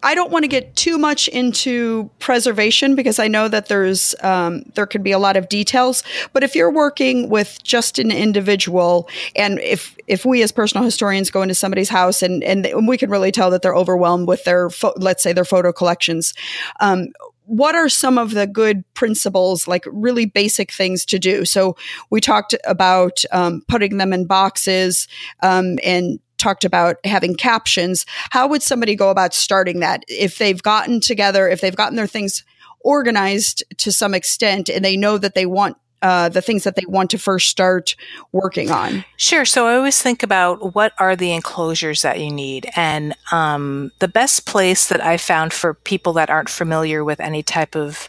[0.03, 4.63] I don't want to get too much into preservation because I know that there's um,
[4.75, 6.03] there could be a lot of details.
[6.33, 11.31] But if you're working with just an individual, and if if we as personal historians
[11.31, 14.71] go into somebody's house and and we can really tell that they're overwhelmed with their
[14.71, 16.35] fo- let's say their photo collections.
[16.81, 17.09] Um,
[17.51, 21.45] what are some of the good principles, like really basic things to do?
[21.45, 21.77] So
[22.09, 25.09] we talked about um, putting them in boxes
[25.43, 28.07] um, and talked about having captions.
[28.31, 32.07] How would somebody go about starting that if they've gotten together, if they've gotten their
[32.07, 32.45] things
[32.81, 36.85] organized to some extent and they know that they want uh, the things that they
[36.87, 37.95] want to first start
[38.33, 39.05] working on?
[39.17, 39.45] Sure.
[39.45, 42.69] So I always think about what are the enclosures that you need.
[42.77, 47.43] And um, the best place that I found for people that aren't familiar with any
[47.43, 48.09] type of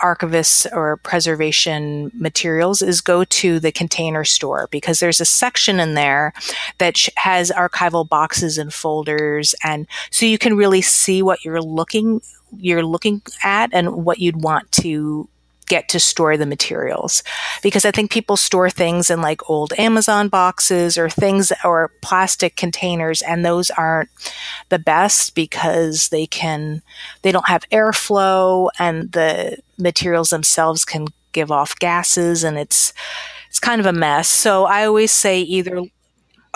[0.00, 5.94] archivists or preservation materials is go to the container store because there's a section in
[5.94, 6.32] there
[6.78, 9.54] that has archival boxes and folders.
[9.62, 12.20] And so you can really see what you're looking
[12.58, 15.28] you're looking at and what you'd want to
[15.70, 17.22] get to store the materials
[17.62, 22.56] because I think people store things in like old Amazon boxes or things or plastic
[22.56, 24.10] containers and those aren't
[24.68, 26.82] the best because they can
[27.22, 32.92] they don't have airflow and the materials themselves can give off gases and it's
[33.48, 34.28] it's kind of a mess.
[34.28, 35.82] So I always say either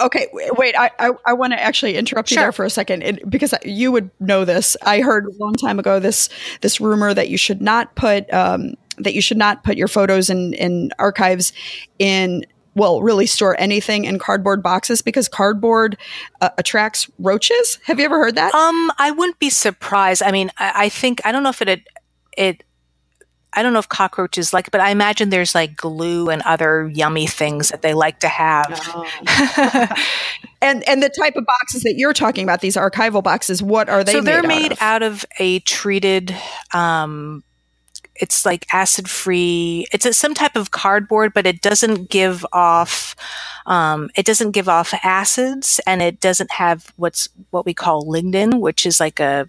[0.01, 0.75] Okay, wait.
[0.77, 2.45] I I, I want to actually interrupt you sure.
[2.45, 4.77] there for a second it, because you would know this.
[4.83, 6.29] I heard a long time ago this
[6.63, 10.31] this rumor that you should not put um, that you should not put your photos
[10.31, 11.53] in, in archives
[11.99, 12.45] in
[12.77, 15.97] well, really store anything in cardboard boxes because cardboard
[16.41, 17.79] uh, attracts roaches.
[17.85, 18.55] Have you ever heard that?
[18.55, 20.23] Um, I wouldn't be surprised.
[20.23, 21.89] I mean, I, I think I don't know if it
[22.37, 22.65] it
[23.53, 27.27] I don't know if cockroaches like, but I imagine there's like glue and other yummy
[27.27, 28.67] things that they like to have.
[28.89, 29.89] Oh.
[30.61, 34.03] and and the type of boxes that you're talking about, these archival boxes, what are
[34.03, 34.13] they?
[34.13, 36.35] So they're made, made out of, out of a treated
[36.73, 37.45] um,
[38.17, 39.87] it's like acid free.
[39.93, 43.17] It's a, some type of cardboard, but it doesn't give off.
[43.67, 48.61] Um, it doesn't give off acids, and it doesn't have what's what we call lignin,
[48.61, 49.49] which is like a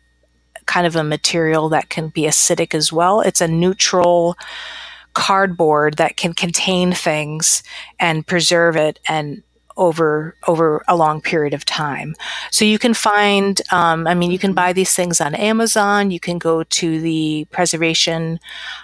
[0.66, 3.22] kind of a material that can be acidic as well.
[3.22, 4.36] It's a neutral
[5.14, 7.64] cardboard that can contain things
[8.00, 9.42] and preserve it and
[9.78, 12.16] over over a long period of time.
[12.52, 16.12] So you can find, um, I mean, you can buy these things on Amazon.
[16.12, 18.40] You can go to the preservation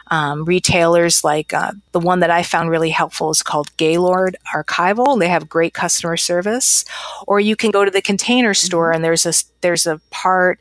[0.08, 5.20] um, retailers, like uh, the one that I found really helpful is called Gaylord Archival.
[5.20, 6.84] They have great customer service.
[7.28, 8.96] Or you can go to the Container Store, mm-hmm.
[8.96, 10.60] and there's a there's a part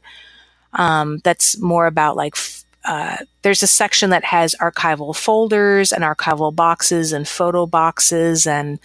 [0.74, 2.36] um, that's more about like
[2.84, 8.78] uh, there's a section that has archival folders and archival boxes and photo boxes and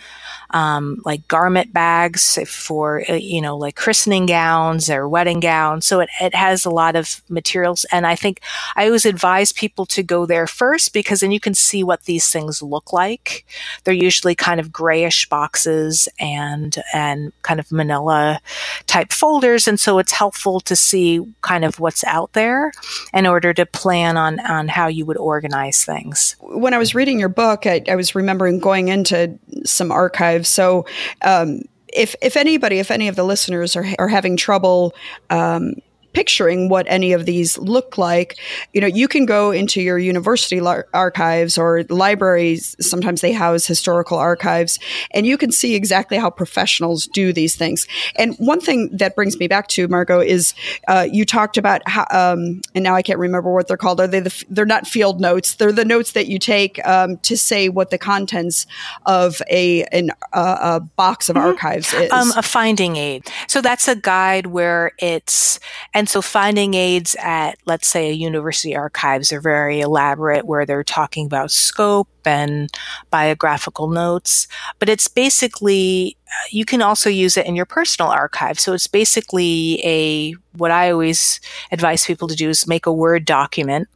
[0.52, 5.86] um, like garment bags for uh, you know like christening gowns or wedding gowns.
[5.86, 7.86] So it, it has a lot of materials.
[7.92, 8.42] And i think
[8.76, 12.30] i always advise people to go there first because then you can see what these
[12.32, 13.46] things look like.
[13.84, 18.40] They're usually kind of grayish boxes and and kind of manila
[18.88, 19.68] type folders.
[19.68, 22.72] And so it's helpful to see kind of what's out there
[23.14, 26.36] in order to plan on on how you would organize things.
[26.40, 30.50] When i was reading your book i, I was remembering going into some archives.
[30.50, 30.86] So,
[31.22, 31.62] um,
[31.94, 34.94] if if anybody, if any of the listeners are are having trouble
[35.30, 35.76] um,
[36.16, 38.38] picturing what any of these look like,
[38.74, 42.76] you know, you can go into your university lar- archives or libraries.
[42.80, 44.80] Sometimes they house historical archives,
[45.12, 47.86] and you can see exactly how professionals do these things.
[48.16, 50.54] And one thing that brings me back to Margot is
[50.88, 54.00] uh, you talked about how, um, and now I can't remember what they're called.
[54.00, 55.56] Are they the, they're not field notes?
[55.56, 58.66] They're the notes that you take um, to say what the contents
[59.06, 61.48] of a an, uh, a box of mm-hmm.
[61.48, 62.10] archives is.
[62.12, 63.28] Um, a finding aid.
[63.48, 65.60] So that's a guide where it's
[65.94, 70.64] and And so finding aids at, let's say, a university archives are very elaborate where
[70.64, 72.70] they're talking about scope and
[73.10, 74.48] biographical notes.
[74.78, 78.60] But it's basically, uh, you can also use it in your personal archive.
[78.60, 81.42] So it's basically a, what I always
[81.72, 83.88] advise people to do is make a Word document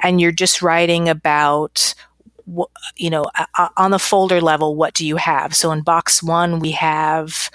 [0.00, 1.94] and you're just writing about
[2.96, 5.54] you know, uh, uh, on the folder level, what do you have?
[5.54, 7.50] So in box one, we have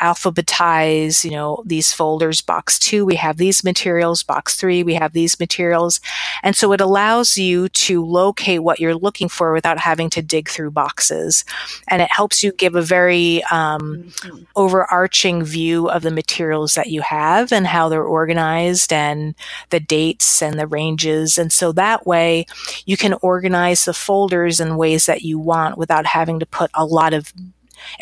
[0.00, 2.40] alphabetize, you know, these folders.
[2.40, 4.22] Box two, we have these materials.
[4.22, 6.00] Box three, we have these materials.
[6.42, 10.48] And so it allows you to locate what you're looking for without having to dig
[10.48, 11.44] through boxes.
[11.88, 14.44] And it helps you give a very um, mm-hmm.
[14.56, 19.34] overarching view of the materials that you have and how they're organized and
[19.70, 21.38] the dates and the ranges.
[21.38, 22.46] And so that way
[22.86, 26.84] you can organize the folders in ways that you want without having to put a
[26.84, 27.32] lot of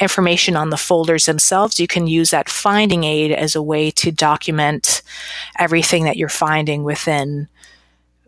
[0.01, 4.11] information on the folders themselves, you can use that finding aid as a way to
[4.11, 5.03] document
[5.59, 7.49] everything that you're finding within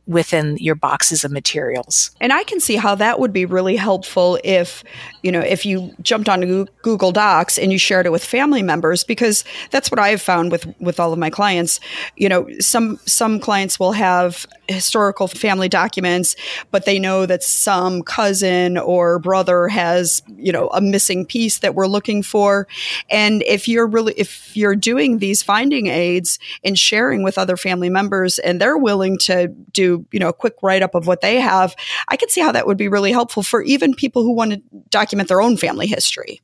[0.07, 2.11] within your boxes of materials.
[2.21, 4.85] And I can see how that would be really helpful if,
[5.23, 9.03] you know, if you jumped on Google Docs and you shared it with family members
[9.03, 11.81] because that's what I've found with with all of my clients.
[12.17, 16.37] You know, some some clients will have historical family documents,
[16.71, 21.75] but they know that some cousin or brother has, you know, a missing piece that
[21.75, 22.67] we're looking for.
[23.11, 27.89] And if you're really if you're doing these finding aids and sharing with other family
[27.89, 31.41] members and they're willing to do you know, a quick write up of what they
[31.41, 31.75] have,
[32.09, 34.63] I could see how that would be really helpful for even people who want to
[34.91, 36.41] document their own family history.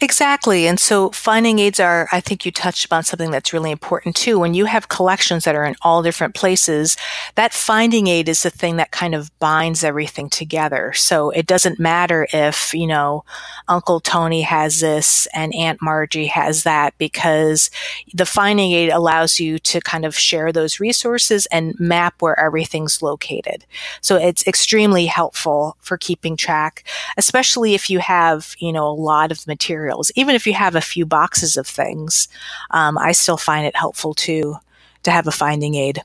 [0.00, 0.66] Exactly.
[0.66, 4.38] And so finding aids are, I think you touched upon something that's really important too.
[4.38, 6.96] When you have collections that are in all different places,
[7.34, 10.92] that finding aid is the thing that kind of binds everything together.
[10.92, 13.24] So it doesn't matter if, you know,
[13.68, 17.70] Uncle Tony has this and Aunt Margie has that because
[18.12, 23.02] the finding aid allows you to kind of share those resources and map where everything's
[23.02, 23.64] located.
[24.00, 26.84] So it's extremely helpful for keeping track,
[27.16, 30.10] especially if you have, you know, a lot of materials.
[30.16, 32.28] Even if you have a few boxes of things,
[32.70, 34.56] um, I still find it helpful to
[35.02, 36.02] to have a finding aid.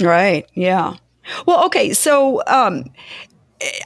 [0.00, 0.48] Right.
[0.54, 0.94] Yeah.
[1.46, 1.92] Well, okay.
[1.92, 2.84] So um,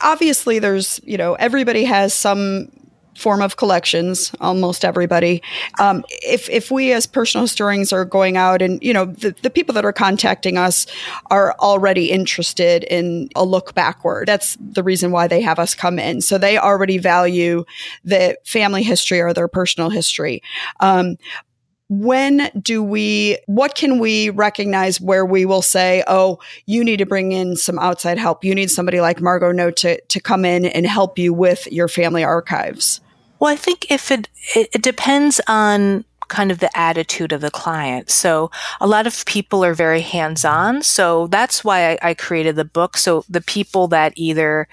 [0.02, 2.70] obviously, there's you know everybody has some
[3.16, 5.42] form of collections, almost everybody.
[5.78, 9.50] Um, if, if we as personal historians are going out and, you know, the, the
[9.50, 10.86] people that are contacting us
[11.30, 14.28] are already interested in a look backward.
[14.28, 16.20] That's the reason why they have us come in.
[16.20, 17.64] So they already value
[18.04, 20.42] the family history or their personal history.
[20.80, 21.16] Um,
[21.88, 27.06] when do we what can we recognize where we will say oh you need to
[27.06, 30.66] bring in some outside help you need somebody like margot note to, to come in
[30.66, 33.00] and help you with your family archives
[33.38, 37.50] well, I think if it, it, it depends on kind of the attitude of the
[37.50, 38.10] client.
[38.10, 40.82] So a lot of people are very hands on.
[40.82, 42.96] So that's why I, I, created the book.
[42.96, 44.66] So the people that either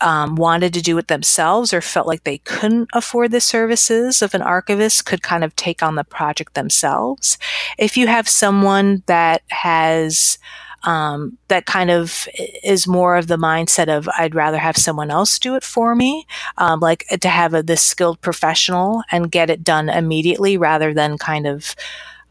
[0.00, 4.34] um, wanted to do it themselves or felt like they couldn't afford the services of
[4.34, 7.38] an archivist could kind of take on the project themselves.
[7.78, 10.38] If you have someone that has
[10.86, 12.28] um, that kind of
[12.62, 16.26] is more of the mindset of I'd rather have someone else do it for me,
[16.58, 21.18] um, like to have a, this skilled professional and get it done immediately rather than
[21.18, 21.74] kind of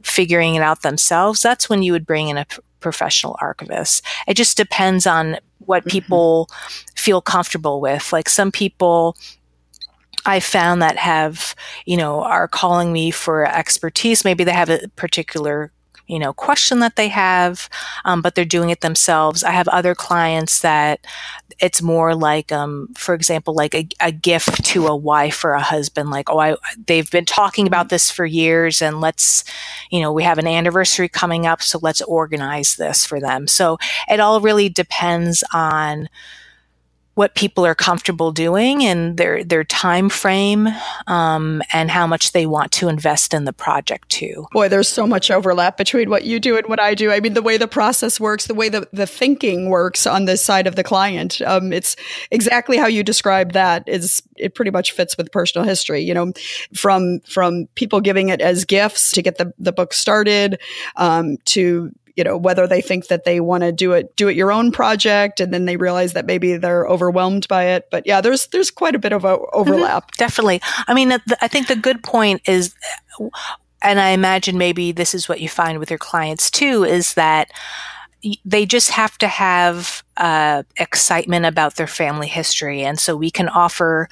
[0.02, 1.42] figuring it out themselves.
[1.42, 4.04] That's when you would bring in a p- professional archivist.
[4.28, 5.90] It just depends on what mm-hmm.
[5.90, 6.50] people
[6.96, 8.14] feel comfortable with.
[8.14, 9.18] Like some people
[10.26, 14.24] I found that have, you know, are calling me for expertise.
[14.24, 15.72] Maybe they have a particular
[16.08, 17.70] you know question that they have
[18.06, 19.44] um, but they're doing it themselves.
[19.44, 21.06] I have other clients that
[21.60, 25.62] it's more like um, for example like a, a, gift to a wife or a
[25.62, 29.44] husband like oh I, they've been talking about this for years and let's
[29.90, 33.48] you know we have an anniversary coming up so let's organize this for them.
[33.48, 33.78] So
[34.10, 36.10] it all really depends on
[37.16, 40.68] what people are comfortable doing and their their time frame
[41.08, 44.46] um, and how much they want to invest in the project too.
[44.52, 47.12] Boy, there's so much overlap between what you do and what I do.
[47.12, 50.44] I mean, the way the process works, the way the, the thinking works on this
[50.44, 51.96] side of the client, um, it's
[52.32, 53.88] exactly how you described that.
[53.88, 56.02] Is it pretty much fits with personal history?
[56.02, 56.34] You know,
[56.74, 60.60] from from people giving it as gifts to get the the book started,
[60.98, 64.36] um, to you know whether they think that they want to do it do it
[64.36, 67.88] your own project and then they realize that maybe they're overwhelmed by it.
[67.92, 70.04] But yeah there's there's quite a bit of overlap.
[70.04, 70.18] Mm-hmm.
[70.18, 70.62] definitely.
[70.88, 71.12] I mean
[71.42, 72.76] i think the good point is
[73.82, 77.50] and i imagine maybe this is what you find with your clients too is that
[78.44, 82.82] they just have to have uh, excitement about their family history.
[82.84, 84.10] And so we can offer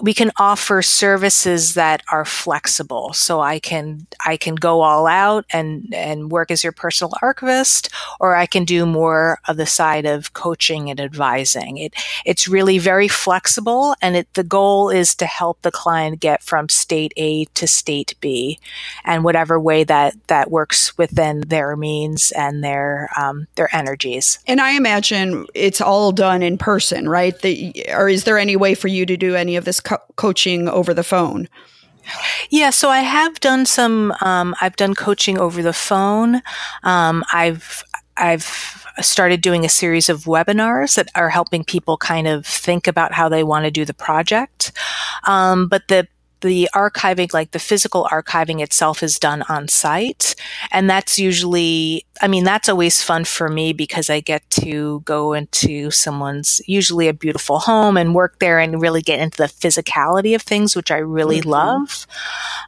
[0.00, 3.12] we can offer services that are flexible.
[3.12, 7.90] So i can i can go all out and and work as your personal archivist
[8.20, 11.78] or i can do more of the side of coaching and advising.
[11.78, 16.42] It it's really very flexible and it the goal is to help the client get
[16.42, 18.58] from state a to state b
[19.04, 24.38] and whatever way that that works within their means and their um, their energies.
[24.46, 27.38] And i imagine it's all done in person right?
[27.40, 30.68] The, or is there any way for you to do any of this co- coaching
[30.68, 31.48] over the phone?
[32.50, 34.12] Yeah, so I have done some.
[34.20, 36.42] Um, I've done coaching over the phone.
[36.82, 37.82] Um, I've
[38.16, 43.12] I've started doing a series of webinars that are helping people kind of think about
[43.12, 44.72] how they want to do the project.
[45.26, 46.06] Um, but the
[46.44, 50.34] the archiving, like the physical archiving itself, is done on site.
[50.70, 55.32] And that's usually, I mean, that's always fun for me because I get to go
[55.32, 60.34] into someone's, usually a beautiful home and work there and really get into the physicality
[60.34, 61.50] of things, which I really mm-hmm.
[61.50, 62.06] love.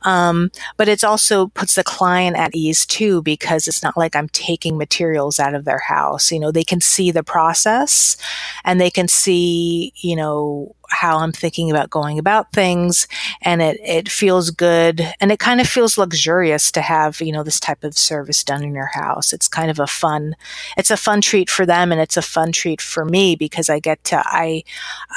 [0.03, 4.29] Um, but it also puts the client at ease too because it's not like I'm
[4.29, 6.33] taking materials out of their house.
[6.33, 8.16] You know, they can see the process
[8.64, 13.07] and they can see, you know, how I'm thinking about going about things.
[13.43, 15.01] And it, it feels good.
[15.20, 18.62] And it kind of feels luxurious to have, you know, this type of service done
[18.62, 19.32] in your house.
[19.32, 20.37] It's kind of a fun,
[20.76, 21.93] it's a fun treat for them.
[21.93, 24.62] And it's a fun treat for me because I get to, I,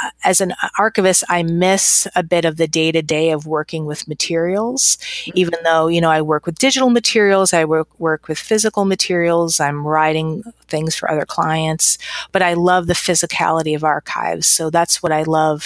[0.03, 3.85] uh, as an archivist, I miss a bit of the day to day of working
[3.85, 4.97] with materials,
[5.33, 9.59] even though, you know, I work with digital materials, I work, work with physical materials,
[9.59, 11.97] I'm writing things for other clients,
[12.31, 14.47] but I love the physicality of archives.
[14.47, 15.58] So that's what I love.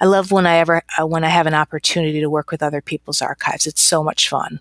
[0.00, 2.80] I love when I ever, uh, when I have an opportunity to work with other
[2.80, 3.66] people's archives.
[3.66, 4.60] It's so much fun.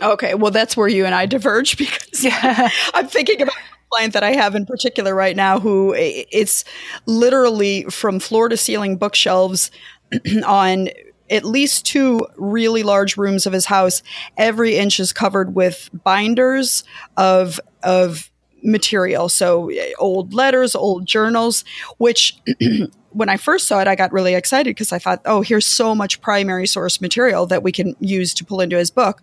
[0.00, 0.34] Okay.
[0.34, 2.70] Well, that's where you and I diverge because yeah.
[2.94, 6.64] I'm thinking about a client that I have in particular right now who it's
[7.06, 9.70] literally from floor to ceiling bookshelves
[10.46, 10.88] on
[11.30, 14.02] at least two really large rooms of his house.
[14.36, 16.84] Every inch is covered with binders
[17.16, 18.30] of of
[18.62, 19.28] material.
[19.28, 21.64] So old letters, old journals,
[21.98, 22.38] which
[23.10, 25.94] when I first saw it, I got really excited because I thought, oh, here's so
[25.94, 29.20] much primary source material that we can use to pull into his book.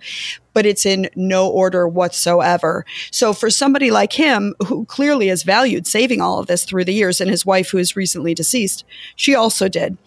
[0.54, 2.86] But it's in no order whatsoever.
[3.12, 6.94] So for somebody like him, who clearly has valued saving all of this through the
[6.94, 8.84] years, and his wife, who is recently deceased,
[9.16, 9.98] she also did.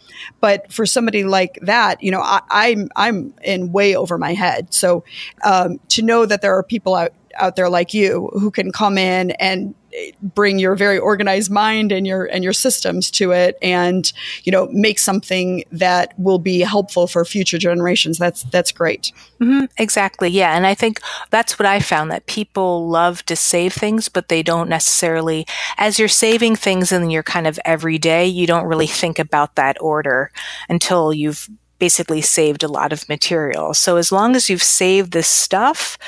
[0.40, 4.34] But for somebody like that, you know, I, am I'm, I'm in way over my
[4.34, 4.74] head.
[4.74, 5.04] So
[5.44, 8.98] um, to know that there are people out out there like you who can come
[8.98, 9.74] in and
[10.22, 14.12] bring your very organized mind and your and your systems to it and
[14.44, 18.18] you know make something that will be helpful for future generations.
[18.18, 19.12] That's that's great.
[19.40, 20.28] Mm-hmm, exactly.
[20.28, 20.56] Yeah.
[20.56, 21.00] And i think
[21.30, 25.98] that's what i found that people love to save things but they don't necessarily as
[25.98, 30.30] you're saving things in your kind of everyday you don't really think about that order
[30.68, 31.48] until you've
[31.80, 33.74] basically saved a lot of material.
[33.74, 35.98] So as long as you've saved this stuff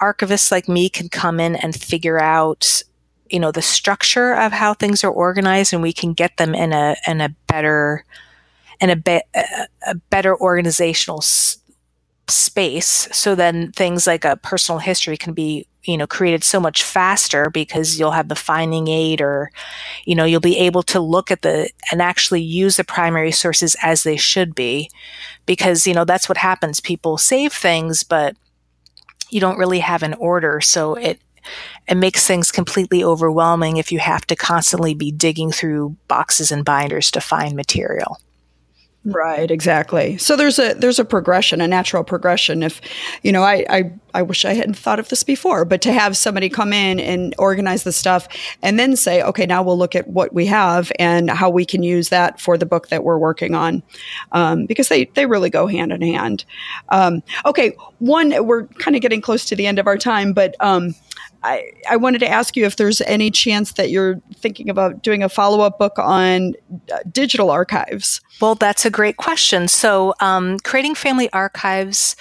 [0.00, 2.82] archivists like me can come in and figure out
[3.28, 6.72] you know the structure of how things are organized and we can get them in
[6.72, 8.04] a in a better
[8.80, 9.24] in a bit
[9.86, 11.58] a better organizational s-
[12.28, 16.82] space so then things like a personal history can be you know created so much
[16.82, 19.50] faster because you'll have the finding aid or
[20.04, 23.76] you know you'll be able to look at the and actually use the primary sources
[23.82, 24.90] as they should be.
[25.46, 26.80] Because you know that's what happens.
[26.80, 28.36] People save things but
[29.30, 30.60] you don't really have an order.
[30.60, 31.20] So it,
[31.88, 36.64] it makes things completely overwhelming if you have to constantly be digging through boxes and
[36.64, 38.18] binders to find material.
[39.08, 40.18] Right, exactly.
[40.18, 42.64] So there's a there's a progression, a natural progression.
[42.64, 42.80] If
[43.22, 46.16] you know, I, I I wish I hadn't thought of this before, but to have
[46.16, 48.26] somebody come in and organize the stuff
[48.62, 51.84] and then say, okay, now we'll look at what we have and how we can
[51.84, 53.80] use that for the book that we're working on,
[54.32, 56.44] um, because they they really go hand in hand.
[56.88, 60.56] Um, okay, one we're kind of getting close to the end of our time, but
[60.58, 60.96] um,
[61.46, 65.22] I, I wanted to ask you if there's any chance that you're thinking about doing
[65.22, 66.54] a follow up book on
[66.92, 68.20] uh, digital archives.
[68.40, 69.68] Well, that's a great question.
[69.68, 72.16] So, um, creating family archives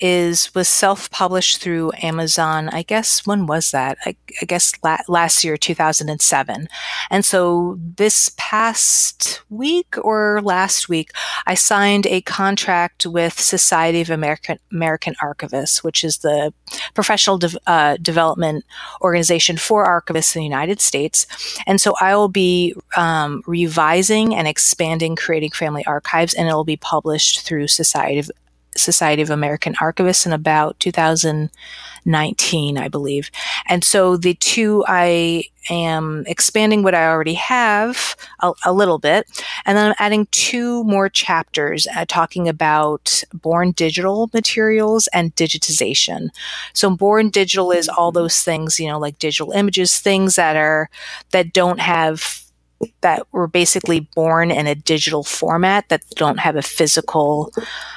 [0.00, 2.70] is was self published through Amazon.
[2.70, 3.98] I guess when was that?
[4.06, 6.68] I, I guess la- last year, two thousand and seven.
[7.10, 11.10] And so, this past week or last week,
[11.46, 16.52] I signed a contract with Society of American American Archivists, which is the
[16.94, 18.64] professional de- uh, development
[19.02, 21.26] organization for archivists in the United States.
[21.66, 26.64] And so, I will be um, revising and expanding creating family archives, and it will
[26.64, 28.30] be published through Society of
[28.80, 33.30] Society of American Archivists in about 2019, I believe.
[33.66, 39.26] And so the two, I am expanding what I already have a, a little bit,
[39.64, 46.28] and then I'm adding two more chapters uh, talking about born digital materials and digitization.
[46.72, 50.88] So born digital is all those things, you know, like digital images, things that are
[51.30, 52.49] that don't have
[53.02, 57.52] that were basically born in a digital format that don't have a physical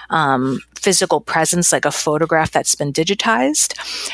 [0.10, 3.74] um, physical presence like a photograph that's been digitized.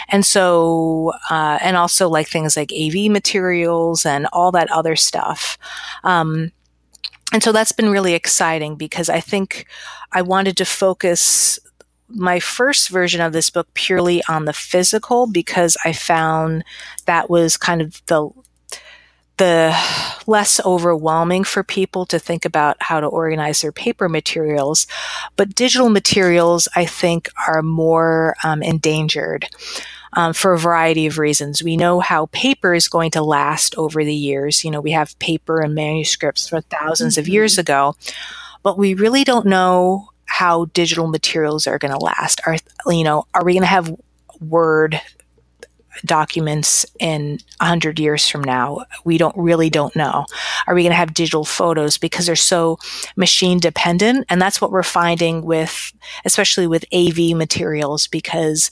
[0.09, 5.57] And so uh, and also like things like av materials and all that other stuff.
[6.03, 6.51] Um,
[7.33, 9.67] and so that's been really exciting because i think
[10.13, 11.59] i wanted to focus
[12.09, 16.63] my first version of this book purely on the physical because I found
[17.05, 18.29] that was kind of the
[19.39, 19.75] the
[20.27, 24.85] less overwhelming for people to think about how to organize their paper materials.
[25.35, 29.47] But digital materials, I think, are more um, endangered.
[30.13, 31.61] Um, for a variety of reasons.
[31.61, 34.63] We know how paper is going to last over the years.
[34.63, 37.19] You know, we have paper and manuscripts from 1000s mm-hmm.
[37.19, 37.95] of years ago,
[38.63, 42.41] but we really don't know how digital materials are going to last.
[42.47, 43.95] Are you know, are we going to have
[44.41, 44.99] Word
[46.05, 48.85] documents in 100 years from now.
[49.03, 50.25] We don't really don't know.
[50.67, 51.97] Are we going to have digital photos?
[51.97, 52.77] Because they're so
[53.15, 55.93] machine dependent and that's what we're finding with
[56.25, 58.71] especially with av materials because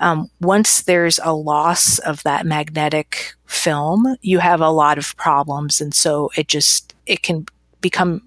[0.00, 5.80] um, once there's a loss of that magnetic film you have a lot of problems
[5.80, 7.44] and so it just it can
[7.80, 8.22] become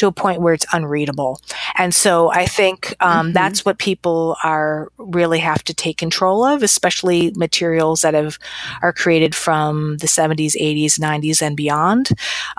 [0.00, 1.38] to a point where it's unreadable.
[1.76, 3.32] And so I think um, mm-hmm.
[3.32, 8.38] that's what people are really have to take control of, especially materials that have
[8.80, 12.08] are created from the 70s, 80s, 90s, and beyond.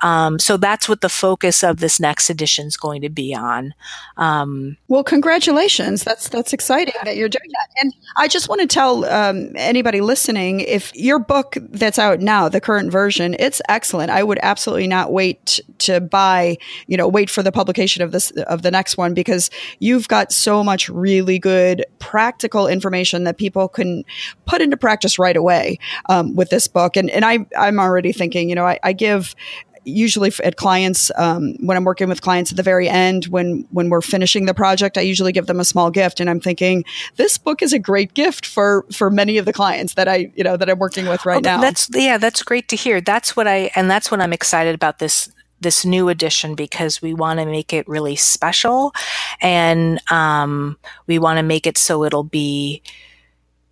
[0.04, 3.74] Um, so that's what the focus of this next edition is going to be on.
[4.18, 6.04] Um, well, congratulations!
[6.04, 7.68] That's that's exciting that you're doing that.
[7.82, 12.50] And I just want to tell um, anybody listening if your book that's out now,
[12.50, 14.12] the current version, it's excellent.
[14.12, 16.58] I would absolutely not wait to buy.
[16.86, 20.08] You know, wait wait for the publication of this of the next one because you've
[20.08, 24.04] got so much really good practical information that people can
[24.46, 25.80] put into practice right away
[26.10, 26.98] um, with this book.
[26.98, 29.36] And and I I'm already thinking, you know, I, I give
[29.84, 33.90] usually at clients um, when i'm working with clients at the very end when when
[33.90, 36.20] we're finishing the project i usually give them a small gift.
[36.20, 36.84] And i'm thinking
[37.16, 40.44] this book is a great gift for for many of the clients that i you
[40.44, 41.60] know that i'm working with right oh, now.
[41.60, 43.02] that's yeah that's great to hear.
[43.02, 47.14] That's what i and that's what i'm excited about this this new edition because we
[47.14, 48.94] want to make it really special
[49.42, 52.82] and um, we want to make it so it'll be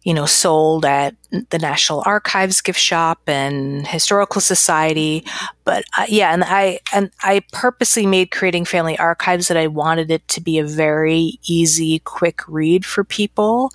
[0.10, 1.16] you know, sold at
[1.51, 5.24] the National Archives gift shop and Historical Society.
[5.66, 10.10] But uh, yeah, and I and I purposely made creating family archives that I wanted
[10.10, 13.72] it to be a very easy, quick read for people.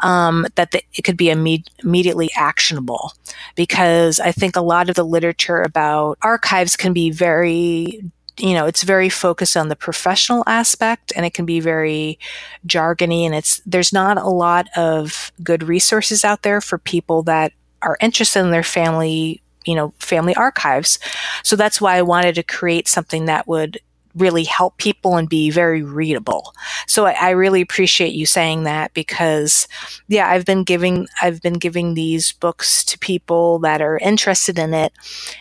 [0.00, 3.12] Um, that the, it could be imme- immediately actionable
[3.54, 8.02] because I think a lot of the literature about archives can be very
[8.38, 12.18] you know, it's very focused on the professional aspect and it can be very
[12.66, 17.52] jargony and it's, there's not a lot of good resources out there for people that
[17.82, 20.98] are interested in their family, you know, family archives.
[21.42, 23.78] So that's why I wanted to create something that would
[24.16, 26.54] really help people and be very readable.
[26.86, 29.68] So I, I, really appreciate you saying that because
[30.08, 34.72] yeah, I've been giving I've been giving these books to people that are interested in
[34.72, 34.92] it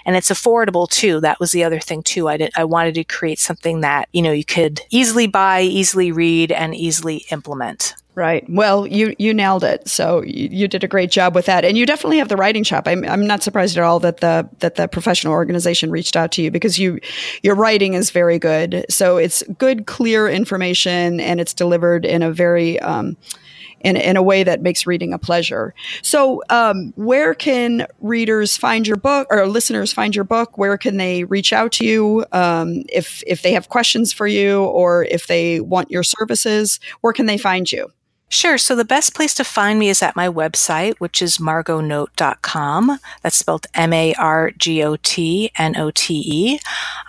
[0.05, 1.21] and it's affordable too.
[1.21, 2.27] That was the other thing too.
[2.27, 6.11] I did I wanted to create something that, you know, you could easily buy, easily
[6.11, 7.95] read and easily implement.
[8.15, 8.45] Right.
[8.47, 9.89] Well, you you nailed it.
[9.89, 12.63] So you, you, did a great job with that, and you definitely have the writing
[12.63, 12.87] shop.
[12.87, 16.41] I'm I'm not surprised at all that the that the professional organization reached out to
[16.41, 17.01] you because you
[17.43, 18.85] your writing is very good.
[18.89, 23.17] So it's good, clear information, and it's delivered in a very um,
[23.81, 25.73] in, in a way that makes reading a pleasure.
[26.01, 30.57] So, um, where can readers find your book or listeners find your book?
[30.57, 34.63] Where can they reach out to you um, if if they have questions for you
[34.63, 36.79] or if they want your services?
[37.01, 37.91] Where can they find you?
[38.27, 38.57] Sure.
[38.57, 42.99] So the best place to find me is at my website, which is margotnote.com.
[43.21, 44.19] That's spelled M-A-R-G-O-T-N-O-T-E.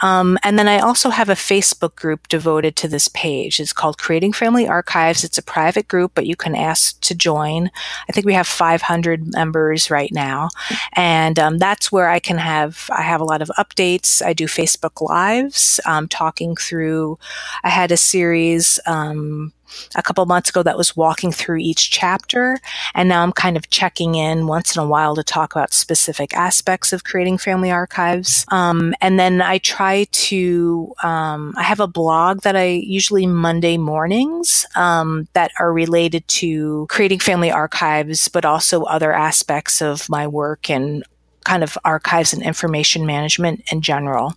[0.03, 3.59] Um, and then I also have a Facebook group devoted to this page.
[3.61, 5.25] It's called Creating Family Archives.
[5.25, 7.71] It's a private group, but you can ask to join.
[8.09, 10.51] I think we have 500 members right now.
[10.93, 14.23] And um, that's where I can have, I have a lot of updates.
[14.25, 17.19] I do Facebook Lives, um, talking through,
[17.65, 19.55] I had a series, um,
[19.95, 22.59] a couple months ago that was walking through each chapter.
[22.95, 26.35] And now I'm kind of checking in once in a while to talk about specific
[26.35, 28.45] aspects of creating family archives.
[28.49, 33.77] Um, and then I try to, um, I have a blog that I usually Monday
[33.77, 40.27] mornings um, that are related to creating family archives, but also other aspects of my
[40.27, 41.05] work and
[41.47, 44.35] kind of archives and information management in general.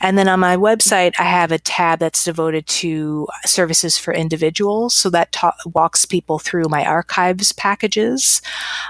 [0.00, 4.94] And then on my website, I have a tab that's devoted to services for individuals.
[4.94, 8.40] So that ta- walks people through my archives packages,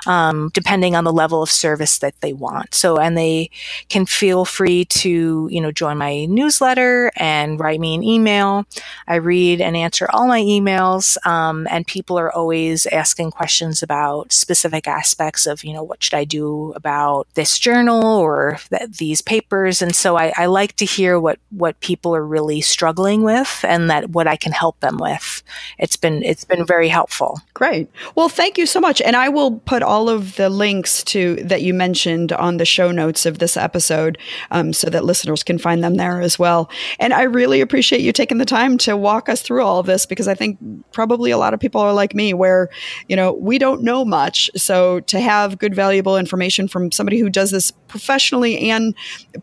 [0.07, 2.73] um, depending on the level of service that they want.
[2.73, 3.51] So, and they
[3.89, 8.65] can feel free to, you know, join my newsletter and write me an email.
[9.09, 11.17] I read and answer all my emails.
[11.27, 16.15] Um, and people are always asking questions about specific aspects of, you know, what should
[16.15, 19.83] I do about this journal or th- these papers.
[19.83, 23.91] And so I, I, like to hear what, what people are really struggling with and
[23.91, 25.43] that what I can help them with.
[25.79, 27.41] It's been, it's been very helpful.
[27.55, 27.91] Great.
[28.15, 29.01] Well, thank you so much.
[29.01, 32.91] And I will put all of the links to that you mentioned on the show
[32.91, 34.19] notes of this episode
[34.51, 36.71] um, so that listeners can find them there as well.
[36.99, 40.07] And I really appreciate you taking the time to walk us through all of this
[40.07, 40.59] because I think
[40.93, 42.69] probably a lot of people are like me where,
[43.09, 44.51] you know, we don't know much.
[44.57, 48.95] So to have good, valuable information from somebody who does this professionally and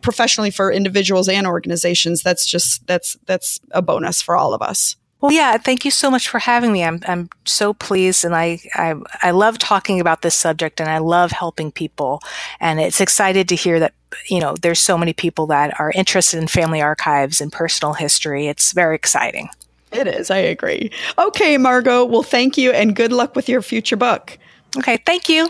[0.02, 4.96] professionally for individuals and organizations that's just that's that's a bonus for all of us
[5.24, 6.84] well, yeah, thank you so much for having me.
[6.84, 10.98] I'm, I'm so pleased and I, I, I love talking about this subject and I
[10.98, 12.22] love helping people.
[12.60, 13.94] And it's excited to hear that,
[14.28, 18.48] you know, there's so many people that are interested in family archives and personal history.
[18.48, 19.48] It's very exciting.
[19.94, 20.30] It is.
[20.30, 20.92] I agree.
[21.18, 22.04] Okay, Margot.
[22.04, 24.38] Well, thank you and good luck with your future book.
[24.76, 24.98] Okay.
[25.06, 25.48] Thank you.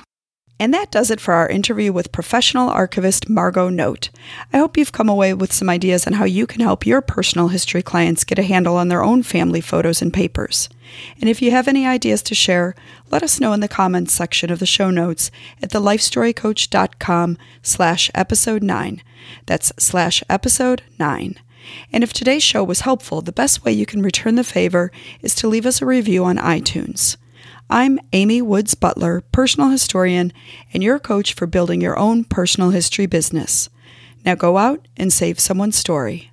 [0.60, 4.10] And that does it for our interview with professional archivist Margot Note.
[4.54, 7.50] I hope you've come away with some ideas on how you can help your personal
[7.50, 10.70] history clients get a handle on their own family photos and papers.
[11.20, 12.76] And if you have any ideas to share,
[13.10, 15.32] let us know in the comments section of the show notes
[15.62, 19.02] at thelifestorycoach.com slash episode 9.
[19.48, 21.40] That's slash episode 9.
[21.92, 24.92] And if today's show was helpful, the best way you can return the favor
[25.22, 27.18] is to leave us a review on iTunes.
[27.70, 30.34] I'm Amy Woods Butler, personal historian,
[30.74, 33.70] and your coach for building your own personal history business.
[34.26, 36.32] Now go out and save someone's story.